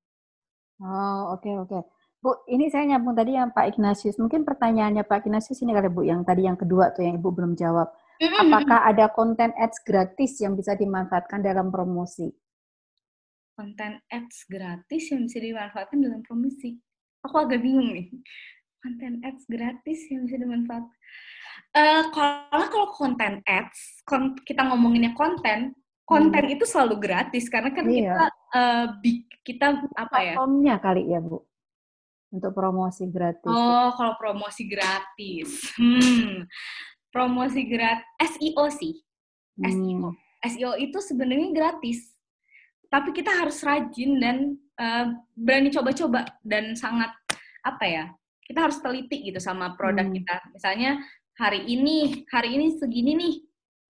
[0.80, 1.78] Oh, oke oke.
[2.18, 4.18] Bu, ini saya nyambung tadi yang Pak Ignatius.
[4.18, 7.54] Mungkin pertanyaannya Pak Ignatius ini kali Bu, yang tadi yang kedua tuh yang Ibu belum
[7.54, 7.94] jawab.
[8.18, 12.26] Apakah ada konten ads gratis yang bisa dimanfaatkan dalam promosi?
[13.58, 16.78] Konten ads gratis yang bisa dimanfaatkan dalam promosi?
[17.26, 18.06] Aku agak bingung nih.
[18.78, 20.94] Konten ads gratis yang bisa dimanfaatkan.
[21.74, 25.74] Eh kalau kalau konten ads, kon- kita ngomonginnya konten,
[26.06, 28.14] konten itu selalu gratis karena kan Iya.
[28.14, 29.66] kita eh, bi- kita
[29.98, 30.34] apa ya?
[30.38, 31.42] Platformnya kali ya Bu,
[32.30, 33.50] untuk promosi gratis.
[33.50, 35.74] Oh, kalau promosi gratis.
[35.74, 36.46] Hmm.
[37.10, 38.06] Promosi gratis
[38.38, 38.94] SEO sih.
[39.58, 40.14] SEO.
[40.14, 40.16] Hmm.
[40.46, 42.14] SEO itu sebenarnya gratis.
[42.88, 44.36] Tapi kita harus rajin dan
[44.78, 47.10] eh, berani coba-coba dan sangat
[47.60, 48.04] apa ya?
[48.40, 50.14] Kita harus teliti gitu sama produk Hmm.
[50.16, 50.36] kita.
[50.54, 50.90] Misalnya
[51.36, 53.34] hari ini, hari ini segini nih.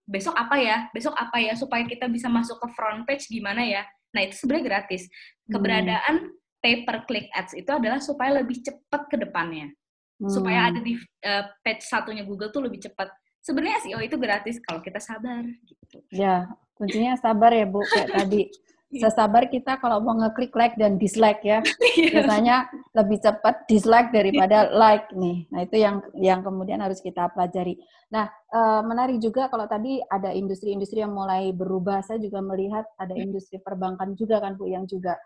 [0.09, 0.88] Besok apa ya?
[0.90, 3.84] Besok apa ya supaya kita bisa masuk ke front page gimana ya?
[4.16, 5.07] Nah, itu sebenarnya gratis.
[5.07, 5.53] Hmm.
[5.55, 6.14] Keberadaan
[6.59, 9.70] pay per click ads itu adalah supaya lebih cepat ke depannya.
[10.18, 10.68] Supaya Hmm.
[10.74, 13.12] ada di eh, page satunya Google tuh lebih cepat.
[13.38, 16.03] Sebenarnya SEO itu gratis kalau kita sabar gitu.
[16.11, 18.49] Ya, kuncinya sabar ya Bu, kayak tadi.
[18.89, 19.12] Iya.
[19.12, 21.61] Sesabar kita kalau mau ngeklik like dan dislike ya.
[22.12, 25.45] Biasanya lebih cepat dislike daripada like nih.
[25.53, 27.76] Nah, itu yang yang kemudian harus kita pelajari.
[28.09, 32.01] Nah, eh, menarik juga kalau tadi ada industri-industri yang mulai berubah.
[32.01, 35.20] Saya juga melihat ada industri perbankan juga kan Bu yang juga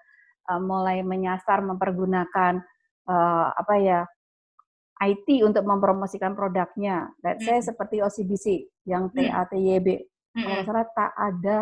[0.50, 2.58] eh, mulai menyasar mempergunakan
[3.06, 4.02] eh, apa ya
[5.06, 7.14] IT untuk mempromosikan produknya.
[7.22, 7.68] Let's say Hmm.
[7.70, 8.46] seperti OCBC
[8.90, 9.06] yang.
[9.14, 10.02] TATYB.
[10.34, 10.66] Kalau nggak Mm-mm.
[10.66, 11.58] salah tak ada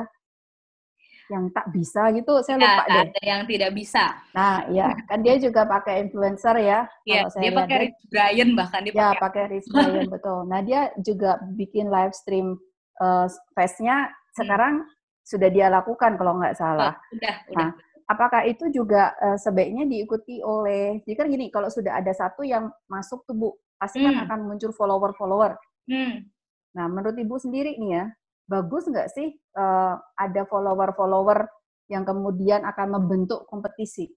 [1.30, 3.02] yang tak bisa gitu, saya Ya, lupa deh.
[3.06, 4.04] ada yang tidak bisa.
[4.30, 6.84] Nah, ya kan dia juga pakai influencer ya.
[7.02, 9.20] Ya, Kalau saya dia pakai Rich Brian bahkan dia ya pakai.
[9.22, 10.38] pakai Rich Brian betul.
[10.44, 12.58] Nah dia juga bikin live stream
[12.98, 14.82] uh, face-nya sekarang
[15.22, 16.92] sudah dia lakukan kalau nggak salah.
[16.92, 17.56] Oh, udah, udah.
[17.56, 17.70] Nah,
[18.06, 20.98] apakah itu juga uh, sebaiknya diikuti oleh?
[21.02, 24.24] Jadi kan gini, kalau sudah ada satu yang masuk tuh bu, pasti kan Hmm.
[24.26, 25.54] akan muncul follower-follower.
[25.86, 26.26] Hmm.
[26.70, 28.04] Nah, menurut ibu sendiri nih ya,
[28.50, 31.46] bagus nggak sih uh, ada follower-follower
[31.90, 34.10] yang kemudian akan membentuk kompetisi?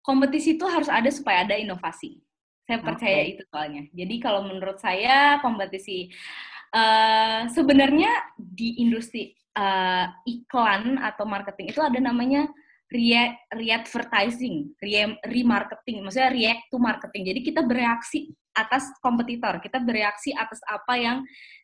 [0.00, 2.20] Kompetisi itu harus ada supaya ada inovasi.
[2.64, 3.88] Saya percaya itu soalnya.
[3.90, 6.06] Jadi kalau menurut saya kompetisi
[6.70, 12.46] eh, sebenarnya di industri eh, iklan atau marketing itu ada namanya
[12.90, 17.22] re re-advertising, re- remarketing, maksudnya react to marketing.
[17.34, 21.18] Jadi kita bereaksi atas kompetitor, kita bereaksi atas apa yang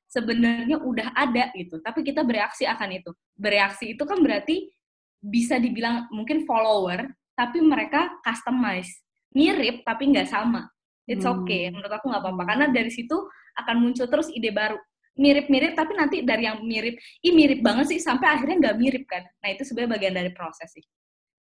[0.07, 3.11] sebenarnya udah ada gitu, tapi kita bereaksi akan itu.
[3.35, 4.70] Bereaksi itu kan berarti
[5.19, 8.91] bisa dibilang mungkin follower, tapi mereka customize,
[9.35, 10.70] mirip tapi nggak sama.
[11.07, 11.43] It's Hmm.
[11.43, 13.15] okay, menurut aku nggak apa-apa karena dari situ
[13.59, 14.78] akan muncul terus ide baru.
[15.16, 19.24] Mirip-mirip tapi nanti dari yang mirip, ih mirip banget sih sampai akhirnya nggak mirip kan.
[19.41, 20.85] Nah itu sebenarnya bagian dari proses sih.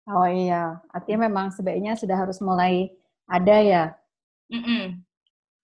[0.08, 2.88] Oh iya, artinya memang sebaiknya sudah harus mulai
[3.28, 3.84] ada ya.
[4.48, 5.04] Mm-mm.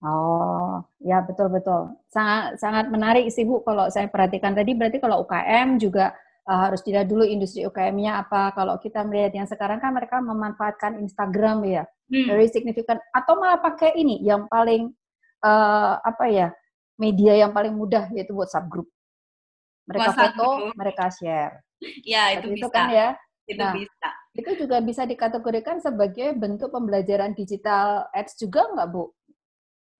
[0.04, 1.96] Oh, ya betul betul.
[2.12, 6.12] Sangat sangat menarik sih Bu kalau saya perhatikan tadi berarti kalau UKM juga
[6.44, 8.52] uh, harus dilihat dulu industri UKM-nya apa.
[8.52, 12.28] Kalau kita melihat yang sekarang kan mereka memanfaatkan Instagram ya, Hmm.
[12.28, 14.92] very significant atau malah pakai ini yang paling
[15.40, 16.48] uh, apa ya?
[16.94, 18.86] media yang paling mudah yaitu WhatsApp group.
[19.90, 20.74] Mereka WhatsApp foto, group.
[20.78, 21.52] mereka share.
[22.06, 23.08] Ya itu Seperti itu bisa, kan ya.
[23.50, 24.08] itu Nah, bisa.
[24.34, 29.10] Itu juga bisa dikategorikan sebagai bentuk pembelajaran digital ads juga nggak Bu?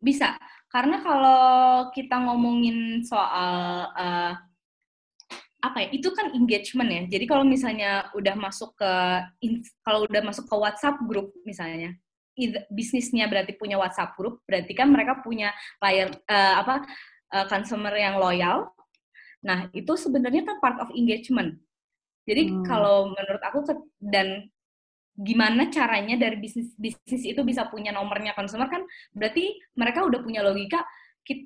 [0.04, 0.36] Bisa,
[0.68, 4.32] karena kalau kita ngomongin soal eh,
[5.64, 7.02] apa ya itu kan engagement ya.
[7.16, 8.92] Jadi kalau misalnya udah masuk ke
[9.80, 11.96] kalau udah masuk ke WhatsApp grup misalnya
[12.68, 16.84] bisnisnya berarti punya WhatsApp grup berarti kan mereka punya player uh, apa
[17.32, 18.68] uh, consumer yang loyal.
[19.40, 21.56] Nah itu sebenarnya kan part of engagement.
[22.28, 22.64] Jadi hmm.
[22.68, 23.64] kalau menurut aku
[24.04, 24.52] dan
[25.14, 28.82] gimana caranya dari bisnis bisnis itu bisa punya nomornya consumer kan
[29.14, 30.82] berarti mereka udah punya logika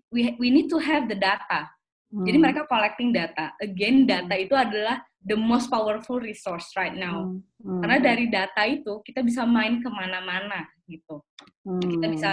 [0.09, 1.69] we, we need to have the data
[2.09, 2.25] Hmm.
[2.25, 3.53] Jadi mereka collecting data.
[3.61, 7.29] Again, data itu adalah the most powerful resource right now.
[7.29, 7.45] Hmm.
[7.61, 7.81] Hmm.
[7.85, 11.21] Karena dari data itu kita bisa main ke mana-mana gitu.
[11.69, 11.85] Hmm.
[11.85, 12.33] Kita bisa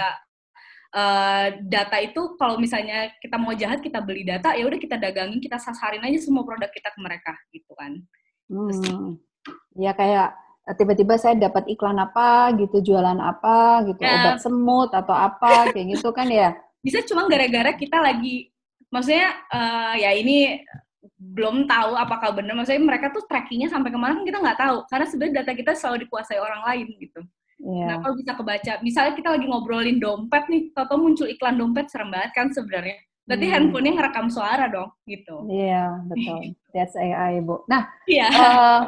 [0.96, 5.44] uh, data itu kalau misalnya kita mau jahat kita beli data ya udah kita dagangin
[5.44, 8.00] kita sasarin aja semua produk kita ke mereka gitu kan.
[8.48, 9.20] Hmm.
[9.76, 10.32] Ya kayak
[10.74, 14.18] tiba-tiba saya dapat iklan apa gitu jualan apa gitu ya.
[14.18, 16.58] obat semut atau apa kayak gitu kan ya.
[16.82, 18.50] Bisa cuma gara-gara kita lagi
[18.90, 20.62] maksudnya uh, ya ini
[21.16, 24.76] belum tahu apakah benar maksudnya mereka tuh trackingnya sampai ke mana kan kita nggak tahu
[24.92, 27.20] karena sebenarnya data kita selalu dikuasai orang lain gitu
[27.62, 27.88] yeah.
[27.88, 32.12] nah kalau bisa kebaca misalnya kita lagi ngobrolin dompet nih atau muncul iklan dompet serem
[32.12, 33.54] banget kan sebenarnya berarti hmm.
[33.54, 36.36] handphonenya ngerekam suara dong gitu iya yeah, betul
[36.76, 38.28] that's AI bu nah yeah.
[38.28, 38.44] Iya.
[38.44, 38.80] uh,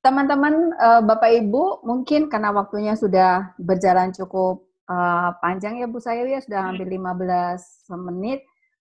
[0.00, 6.24] teman-teman uh, bapak ibu mungkin karena waktunya sudah berjalan cukup uh, panjang ya Bu Sayu
[6.24, 7.00] ya sudah hampir 15
[8.08, 8.40] menit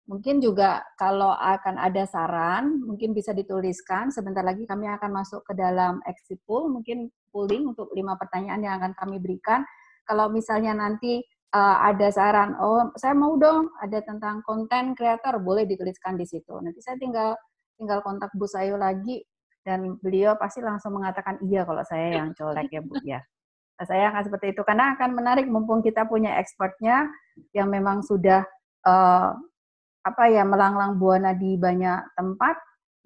[0.04, 4.12] Mungkin juga kalau akan ada saran, mungkin bisa dituliskan.
[4.12, 8.74] Sebentar lagi kami akan masuk ke dalam exit pool, mungkin pooling untuk lima pertanyaan yang
[8.84, 9.64] akan kami berikan.
[10.04, 11.24] Kalau misalnya nanti
[11.56, 16.52] uh, ada saran, oh saya mau dong ada tentang konten kreator, boleh dituliskan di situ.
[16.60, 17.32] Nanti saya tinggal
[17.80, 19.24] tinggal kontak Bu Sayu lagi
[19.64, 23.20] dan beliau pasti langsung mengatakan iya kalau saya yang colek ya Bu ya.
[23.74, 27.10] Nah, saya akan seperti itu karena akan menarik mumpung kita punya expertnya
[27.50, 28.46] yang memang sudah
[28.86, 29.34] uh,
[30.04, 32.54] apa ya melanglang buana di banyak tempat.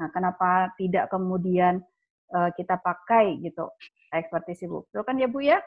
[0.02, 1.80] Nah, kenapa tidak kemudian
[2.34, 3.70] uh, kita pakai gitu
[4.12, 4.84] ekspertisi bu?
[4.90, 5.62] Betul kan ya bu ya?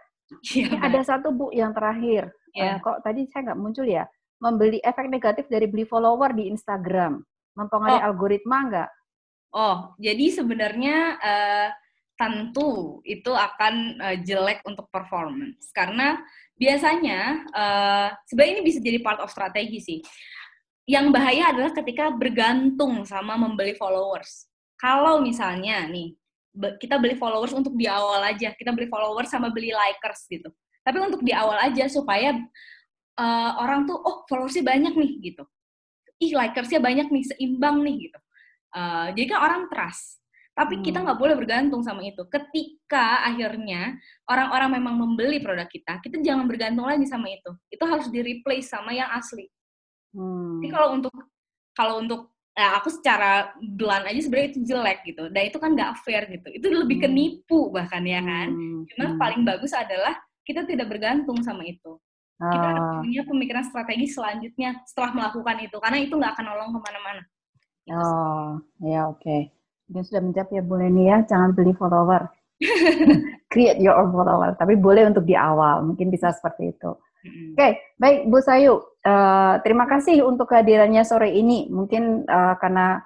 [0.54, 0.70] Ya.
[0.70, 2.30] Ini ada satu bu yang terakhir.
[2.54, 2.78] Ya.
[2.78, 4.06] Uh, kok tadi saya nggak muncul ya?
[4.44, 7.22] Membeli efek negatif dari beli follower di Instagram,
[7.58, 8.08] mempengaruhi oh.
[8.12, 8.90] algoritma nggak?
[9.52, 11.70] Oh, jadi sebenarnya uh,
[12.16, 16.22] tentu itu akan uh, jelek untuk performance karena
[16.56, 17.20] biasanya
[17.52, 20.00] uh, sebenarnya ini bisa jadi part of strategi sih
[20.90, 24.50] yang bahaya adalah ketika bergantung sama membeli followers.
[24.76, 26.18] Kalau misalnya nih,
[26.82, 30.50] kita beli followers untuk di awal aja, kita beli followers sama beli likers gitu.
[30.82, 32.34] Tapi untuk di awal aja supaya
[33.16, 35.44] uh, orang tuh, oh followersnya banyak nih gitu.
[36.22, 38.20] Ih likersnya banyak nih, seimbang nih gitu.
[38.72, 40.22] Uh, jadi kan orang trust.
[40.52, 40.84] Tapi hmm.
[40.84, 42.28] kita nggak boleh bergantung sama itu.
[42.28, 43.96] Ketika akhirnya
[44.28, 47.52] orang-orang memang membeli produk kita, kita jangan bergantung lagi sama itu.
[47.72, 49.48] Itu harus di replace sama yang asli.
[50.12, 50.60] Hmm.
[50.60, 51.16] Jadi kalau untuk
[51.72, 52.22] kalau untuk
[52.52, 55.24] nah aku secara blunt aja sebenarnya itu jelek gitu.
[55.32, 56.48] Dan itu kan nggak fair gitu.
[56.52, 57.16] Itu lebih ke hmm.
[57.16, 58.52] nipu bahkan ya kan.
[58.52, 58.84] Hmm.
[58.92, 59.20] Cuma hmm.
[59.20, 61.96] paling bagus adalah kita tidak bergantung sama itu.
[62.42, 63.06] Kita oh.
[63.06, 65.78] punya pemikiran strategi selanjutnya setelah melakukan itu.
[65.80, 67.24] Karena itu nggak akan nolong ke mana-mana.
[67.92, 69.20] Oh, ya oke.
[69.20, 69.42] Okay.
[69.92, 72.32] Dia sudah menjawab ya Bu Leni ya, jangan beli follower.
[73.52, 74.56] Create your own follower.
[74.56, 76.92] Tapi boleh untuk di awal, mungkin bisa seperti itu.
[77.22, 78.82] Oke, okay, baik Bu Sayu.
[79.06, 81.70] Uh, terima kasih untuk kehadirannya sore ini.
[81.70, 83.04] Mungkin uh, karena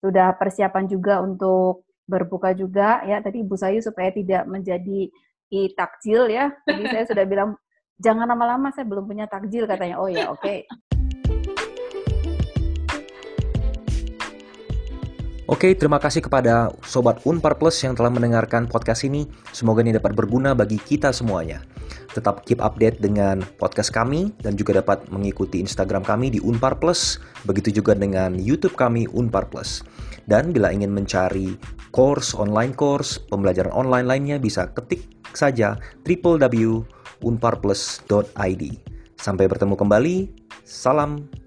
[0.00, 3.20] sudah persiapan juga untuk berbuka juga ya.
[3.20, 5.12] Tadi Bu Sayu supaya tidak menjadi
[5.52, 6.56] i takjil ya.
[6.64, 7.50] Tadi saya sudah bilang
[8.00, 10.00] jangan lama-lama saya belum punya takjil katanya.
[10.00, 10.40] Oh ya, oke.
[10.40, 10.64] Okay.
[15.44, 19.28] Oke, terima kasih kepada Sobat Unpar Plus yang telah mendengarkan podcast ini.
[19.52, 21.60] Semoga ini dapat berguna bagi kita semuanya.
[22.16, 27.20] Tetap keep update dengan podcast kami dan juga dapat mengikuti Instagram kami di Unpar Plus.
[27.44, 29.84] Begitu juga dengan YouTube kami Unpar Plus.
[30.24, 31.60] Dan bila ingin mencari
[31.92, 35.04] course, online course, pembelajaran online lainnya bisa ketik
[35.36, 35.76] saja
[36.08, 38.62] www.unparplus.id.
[39.20, 40.32] Sampai bertemu kembali.
[40.64, 41.43] Salam